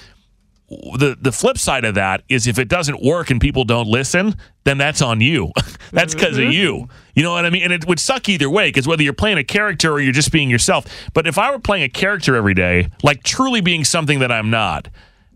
the 0.69 1.17
the 1.21 1.31
flip 1.31 1.59
side 1.59 1.85
of 1.85 1.95
that 1.95 2.23
is 2.29 2.47
if 2.47 2.59
it 2.59 2.69
doesn't 2.69 3.03
work 3.03 3.31
and 3.31 3.41
people 3.41 3.65
don't 3.65 3.87
listen, 3.87 4.35
then 4.65 4.79
that's 4.79 5.01
on 5.01 5.21
you. 5.21 5.53
that's 5.93 6.15
because 6.15 6.39
of 6.39 6.53
you. 6.53 6.89
You 7.15 7.23
know 7.23 7.33
what 7.33 7.47
I 7.47 7.51
mean? 7.51 7.63
And 7.63 7.73
it 7.73 7.87
would 7.87 8.01
suck 8.01 8.29
either 8.29 8.51
way 8.51 8.69
because 8.69 8.87
whether 8.87 9.03
you're 9.03 9.13
playing 9.13 9.39
a 9.39 9.45
character 9.45 9.93
or 9.93 10.01
you're 10.01 10.13
just 10.13 10.33
being 10.33 10.51
yourself. 10.51 10.87
But 11.15 11.27
if 11.27 11.39
I 11.39 11.51
were 11.51 11.61
playing 11.61 11.85
a 11.85 11.89
character 11.89 12.35
every 12.35 12.55
day, 12.55 12.91
like 13.03 13.23
truly 13.23 13.61
being 13.61 13.85
something 13.85 14.19
that 14.19 14.33
I'm 14.33 14.51
not, 14.51 14.89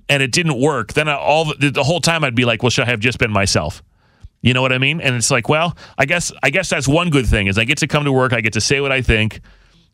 and 0.08 0.22
it 0.22 0.32
didn't 0.32 0.60
work, 0.60 0.94
then 0.94 1.08
I, 1.08 1.14
all 1.14 1.54
the, 1.54 1.70
the 1.70 1.84
whole 1.84 2.00
time 2.00 2.24
I'd 2.24 2.34
be 2.34 2.44
like, 2.44 2.62
well, 2.62 2.70
should 2.70 2.84
I 2.84 2.90
have 2.90 3.00
just 3.00 3.18
been 3.18 3.30
myself? 3.30 3.82
You 4.42 4.54
know 4.54 4.62
what 4.62 4.72
I 4.72 4.78
mean? 4.78 5.00
And 5.00 5.14
it's 5.14 5.30
like, 5.30 5.48
well, 5.48 5.76
I 5.98 6.06
guess 6.06 6.32
I 6.42 6.50
guess 6.50 6.70
that's 6.70 6.88
one 6.88 7.10
good 7.10 7.26
thing 7.26 7.46
is 7.46 7.58
I 7.58 7.64
get 7.64 7.78
to 7.78 7.86
come 7.86 8.04
to 8.04 8.12
work, 8.12 8.32
I 8.32 8.40
get 8.40 8.54
to 8.54 8.60
say 8.60 8.80
what 8.80 8.92
I 8.92 9.02
think, 9.02 9.40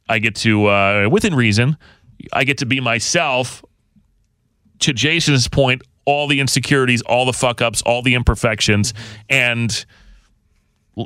I 0.09 0.19
get 0.21 0.37
to 0.37 0.67
uh, 0.67 1.09
within 1.11 1.35
reason, 1.35 1.77
I 2.33 2.45
get 2.45 2.59
to 2.59 2.67
be 2.67 2.81
myself. 2.81 3.65
To 4.81 4.93
Jason's 4.93 5.49
point, 5.49 5.81
all 6.05 6.29
the 6.29 6.39
insecurities, 6.39 7.01
all 7.01 7.25
the 7.25 7.33
fuck 7.33 7.63
ups, 7.63 7.81
all 7.81 8.03
the 8.03 8.15
imperfections, 8.15 8.93
and 9.31 9.87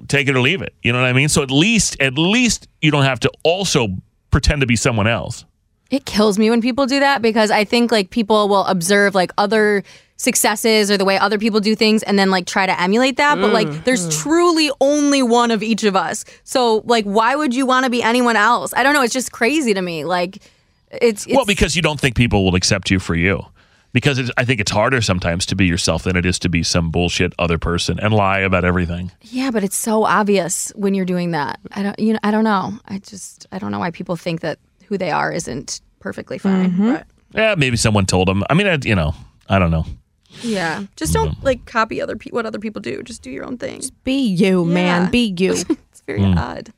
take 0.09 0.29
it 0.29 0.35
or 0.35 0.41
leave 0.41 0.61
it. 0.61 0.75
You 0.83 0.93
know 0.93 1.01
what 1.01 1.07
I 1.07 1.13
mean? 1.13 1.29
So 1.29 1.43
at 1.43 1.53
least 1.53 1.97
at 2.01 2.19
least 2.19 2.69
you 2.83 2.91
don't 2.91 3.05
have 3.05 3.21
to 3.21 3.31
also 3.45 3.89
pretend 4.33 4.61
to 4.63 4.67
be 4.67 4.75
someone 4.75 5.07
else. 5.07 5.45
It 5.91 6.05
kills 6.05 6.39
me 6.39 6.51
when 6.51 6.61
people 6.61 6.87
do 6.87 7.01
that 7.01 7.21
because 7.21 7.51
I 7.51 7.65
think 7.65 7.91
like 7.91 8.11
people 8.11 8.49
will 8.49 8.65
observe 8.67 9.15
like 9.15 9.33
other 9.37 9.83
successes 10.17 10.91
or 10.91 10.99
the 10.99 11.05
way 11.05 11.19
other 11.19 11.39
people 11.39 11.61
do 11.61 11.75
things 11.75 12.03
and 12.03 12.19
then 12.19 12.31
like 12.31 12.47
try 12.47 12.67
to 12.67 12.81
emulate 12.81 13.17
that. 13.17 13.41
But 13.41 13.53
like 13.53 13.67
mm, 13.67 13.85
there's 13.85 14.07
mm. 14.07 14.23
truly 14.23 14.71
only 14.81 15.23
one 15.23 15.51
of 15.51 15.63
each 15.63 15.83
of 15.83 15.97
us. 15.97 16.25
So 16.45 16.83
like 16.85 17.05
why 17.05 17.35
would 17.35 17.55
you 17.55 17.67
want 17.67 17.85
to 17.85 17.91
be 17.91 18.03
anyone 18.03 18.37
else? 18.37 18.75
I 18.75 18.83
don't 18.83 18.95
know. 18.95 19.03
It's 19.03 19.15
just 19.15 19.33
crazy 19.33 19.75
to 19.75 19.83
me. 19.83 20.05
Like 20.05 20.37
it's, 20.91 21.27
it's 21.27 21.35
well, 21.35 21.47
because 21.47 21.75
you 21.75 21.83
don't 21.83 21.99
think 21.99 22.17
people 22.17 22.45
will 22.45 22.55
accept 22.55 22.91
you 22.91 22.99
for 22.99 23.15
you. 23.15 23.45
Because 23.93 24.21
it's, 24.21 24.31
I 24.37 24.45
think 24.45 24.61
it's 24.61 24.71
harder 24.71 25.01
sometimes 25.01 25.47
to 25.47 25.57
be 25.57 25.67
yourself 25.67 26.05
than 26.05 26.15
it 26.15 26.25
is 26.25 26.39
to 26.41 26.49
be 26.49 26.63
some 26.63 26.93
bullshit 26.93 27.33
other 27.41 27.59
person 27.59 27.99
and 27.99 28.15
lie 28.15 28.39
about 28.39 28.65
everything. 28.65 29.11
yeah, 29.23 29.51
but 29.51 29.65
it's 29.65 29.77
so 29.77 30.05
obvious 30.05 30.71
when 30.77 30.95
you're 30.95 31.05
doing 31.05 31.33
that. 31.33 31.59
I 31.73 31.83
don't 31.83 31.99
you 31.99 32.13
know 32.13 32.21
I 32.23 32.31
don't 32.31 32.45
know. 32.45 32.79
I 32.87 32.99
just 32.99 33.47
I 33.51 33.59
don't 33.59 33.73
know 33.73 33.81
why 33.81 33.91
people 33.91 34.15
think 34.15 34.43
that 34.43 34.59
who 34.91 34.99
they 34.99 35.11
are 35.11 35.33
isn't 35.33 35.81
perfectly 36.01 36.37
fine. 36.37 36.77
But 36.77 37.07
Yeah, 37.35 37.55
maybe 37.57 37.79
someone 37.79 38.05
told 38.05 38.29
them. 38.29 38.43
I 38.51 38.55
mean, 38.55 38.67
I, 38.67 38.77
you 38.83 38.95
know, 38.95 39.15
I 39.49 39.59
don't 39.59 39.71
know. 39.71 39.87
yeah, 40.43 40.85
just 40.97 41.15
don't 41.15 41.43
like 41.43 41.65
copy 41.65 42.03
other 42.03 42.17
pe- 42.17 42.31
what 42.31 42.45
other 42.45 42.59
people 42.59 42.83
do. 42.83 43.03
Just 43.03 43.23
do 43.23 43.31
your 43.31 43.45
own 43.47 43.57
thing. 43.57 43.83
Be 44.05 44.21
you, 44.21 44.65
man. 44.67 45.11
Be 45.11 45.35
you. 45.39 45.53
It's 45.53 46.03
very 46.07 46.21
Hmm. 46.23 46.37
odd. 46.37 46.73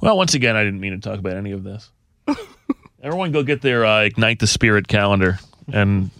Well, 0.00 0.16
once 0.16 0.34
again, 0.34 0.54
I 0.54 0.62
didn't 0.62 0.78
mean 0.80 0.92
to 0.92 0.98
talk 1.00 1.18
about 1.18 1.36
any 1.36 1.50
of 1.50 1.64
this. 1.64 1.90
Everyone, 3.02 3.32
go 3.32 3.42
get 3.42 3.62
their 3.62 3.84
uh, 3.84 4.02
ignite 4.02 4.38
the 4.40 4.46
spirit 4.46 4.88
calendar, 4.88 5.38
and 5.72 6.10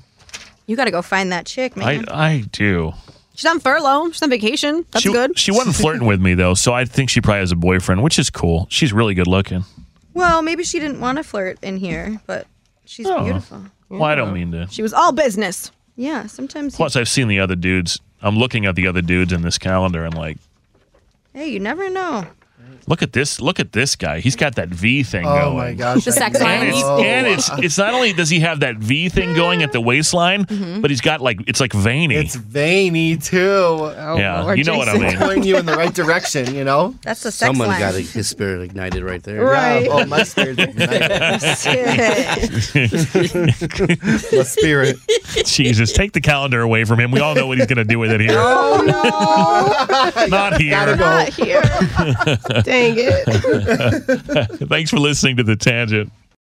You 0.66 0.76
got 0.76 0.84
to 0.86 0.90
go 0.90 1.02
find 1.02 1.32
that 1.32 1.46
chick, 1.46 1.76
man. 1.76 2.04
I 2.08 2.26
I 2.28 2.44
do. 2.52 2.92
She's 3.34 3.46
on 3.50 3.60
furlough. 3.60 4.10
She's 4.10 4.22
on 4.22 4.30
vacation. 4.30 4.84
That's 4.90 5.02
she, 5.04 5.12
good. 5.12 5.38
She 5.38 5.50
wasn't 5.52 5.76
flirting 5.76 6.06
with 6.06 6.20
me 6.20 6.34
though, 6.34 6.54
so 6.54 6.72
I 6.72 6.84
think 6.84 7.10
she 7.10 7.20
probably 7.20 7.40
has 7.40 7.52
a 7.52 7.56
boyfriend, 7.56 8.02
which 8.02 8.18
is 8.18 8.30
cool. 8.30 8.66
She's 8.70 8.92
really 8.92 9.14
good 9.14 9.26
looking. 9.28 9.64
Well, 10.18 10.42
maybe 10.42 10.64
she 10.64 10.78
didn't 10.80 11.00
want 11.00 11.16
to 11.18 11.24
flirt 11.24 11.58
in 11.62 11.76
here, 11.78 12.20
but 12.26 12.46
she's 12.84 13.06
Oh. 13.06 13.22
beautiful. 13.24 13.64
Well, 13.88 14.02
I 14.04 14.14
don't 14.14 14.34
mean 14.34 14.52
to. 14.52 14.66
She 14.70 14.82
was 14.82 14.92
all 14.92 15.12
business. 15.12 15.70
Yeah, 15.96 16.26
sometimes. 16.26 16.76
Plus, 16.76 16.94
I've 16.96 17.08
seen 17.08 17.28
the 17.28 17.40
other 17.40 17.56
dudes. 17.56 17.98
I'm 18.20 18.36
looking 18.36 18.66
at 18.66 18.74
the 18.76 18.86
other 18.86 19.00
dudes 19.02 19.32
in 19.32 19.42
this 19.42 19.56
calendar 19.58 20.04
and 20.04 20.14
like, 20.14 20.36
hey, 21.32 21.48
you 21.48 21.60
never 21.60 21.88
know. 21.88 22.26
Look 22.86 23.02
at 23.02 23.12
this. 23.12 23.40
Look 23.40 23.58
at 23.60 23.72
this 23.72 23.96
guy. 23.96 24.20
He's 24.20 24.36
got 24.36 24.54
that 24.56 24.68
V 24.68 25.02
thing 25.02 25.24
Oh 25.26 25.34
going. 25.34 25.46
Oh 25.46 25.54
my 25.56 25.74
gosh. 25.74 26.04
The 26.04 26.12
sex 26.12 26.40
line. 26.40 26.60
And 26.60 26.68
it's, 26.68 26.82
and 26.82 27.26
it's 27.26 27.50
it's 27.64 27.78
not 27.78 27.94
only 27.94 28.12
does 28.12 28.28
he 28.30 28.40
have 28.40 28.60
that 28.60 28.76
V 28.76 29.08
thing 29.10 29.34
going 29.34 29.62
at 29.62 29.72
the 29.72 29.80
waistline, 29.80 30.44
Mm-hmm. 30.46 30.80
but 30.80 30.90
he's 30.90 31.00
got 31.00 31.20
like 31.20 31.40
it's 31.46 31.60
like 31.60 31.72
veiny. 31.72 32.14
It's 32.16 32.34
veiny 32.34 33.16
too. 33.16 33.38
Oh, 33.40 34.16
yeah, 34.18 34.42
Lord, 34.42 34.58
you 34.58 34.64
know 34.64 34.76
what 34.78 34.88
I 34.88 34.92
Jason. 34.98 35.08
mean. 35.08 35.18
Pointing 35.18 35.42
you 35.44 35.56
in 35.58 35.66
the 35.66 35.76
right 35.76 35.92
direction, 35.94 36.54
you 36.54 36.64
know? 36.64 36.94
That's 37.02 37.22
the 37.22 37.30
sex 37.32 37.48
Someone 37.48 37.68
line. 37.68 37.80
got 37.80 37.94
his 37.94 38.28
spirit 38.28 38.62
ignited 38.62 39.02
right 39.02 39.22
there. 39.22 39.44
Right. 39.44 39.84
Yeah. 39.84 39.90
Oh, 39.92 40.06
my 40.06 40.22
spirit's 40.22 40.60
ignited. 40.60 41.10
my 44.32 44.42
spirit. 44.44 44.96
Jesus, 45.44 45.92
take 45.92 46.12
the 46.12 46.20
calendar 46.20 46.60
away 46.60 46.84
from 46.84 47.00
him. 47.00 47.10
We 47.10 47.20
all 47.20 47.34
know 47.34 47.46
what 47.46 47.58
he's 47.58 47.66
going 47.66 47.78
to 47.78 47.84
do 47.84 47.98
with 47.98 48.10
it 48.12 48.20
here. 48.20 48.30
Oh 48.32 48.82
no! 48.86 50.26
Not 50.28 50.60
here. 50.60 50.86
Go. 50.86 50.96
Not 50.96 51.28
here. 51.28 51.62
Dang 52.62 52.94
it. 52.98 54.58
Thanks 54.68 54.90
for 54.90 54.98
listening 54.98 55.36
to 55.36 55.42
the 55.42 55.56
tangent. 55.56 56.12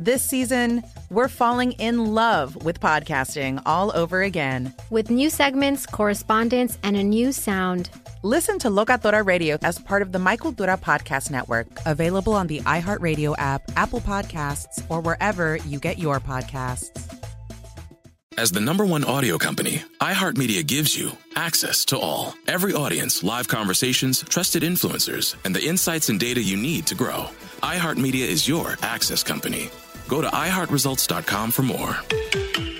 This 0.00 0.22
season, 0.22 0.84
we're 1.10 1.26
falling 1.26 1.72
in 1.72 2.14
love 2.14 2.54
with 2.64 2.78
podcasting 2.78 3.60
all 3.66 3.90
over 3.96 4.22
again. 4.22 4.72
With 4.90 5.10
new 5.10 5.28
segments, 5.28 5.86
correspondence, 5.86 6.78
and 6.84 6.96
a 6.96 7.02
new 7.02 7.32
sound. 7.32 7.90
Listen 8.22 8.60
to 8.60 8.68
Locatora 8.68 9.26
Radio 9.26 9.58
as 9.62 9.80
part 9.80 10.02
of 10.02 10.12
the 10.12 10.20
My 10.20 10.36
Cultura 10.36 10.80
Podcast 10.80 11.32
Network, 11.32 11.66
available 11.84 12.34
on 12.34 12.46
the 12.46 12.60
iHeartRadio 12.60 13.34
app, 13.38 13.62
Apple 13.74 13.98
Podcasts, 14.00 14.80
or 14.88 15.00
wherever 15.00 15.56
you 15.66 15.80
get 15.80 15.98
your 15.98 16.20
podcasts. 16.20 16.90
As 18.36 18.52
the 18.52 18.60
number 18.60 18.86
one 18.86 19.02
audio 19.02 19.36
company, 19.36 19.82
iHeartMedia 20.00 20.64
gives 20.64 20.96
you 20.96 21.10
access 21.34 21.84
to 21.86 21.98
all. 21.98 22.34
Every 22.46 22.72
audience, 22.72 23.24
live 23.24 23.48
conversations, 23.48 24.22
trusted 24.22 24.62
influencers, 24.62 25.34
and 25.44 25.56
the 25.56 25.66
insights 25.66 26.08
and 26.08 26.20
data 26.20 26.40
you 26.40 26.56
need 26.56 26.86
to 26.86 26.94
grow. 26.94 27.26
iHeartMedia 27.64 28.24
is 28.24 28.46
your 28.46 28.76
access 28.80 29.24
company. 29.24 29.70
Go 30.08 30.22
to 30.22 30.28
iHeartResults.com 30.28 31.50
for 31.50 31.62
more. 31.62 32.77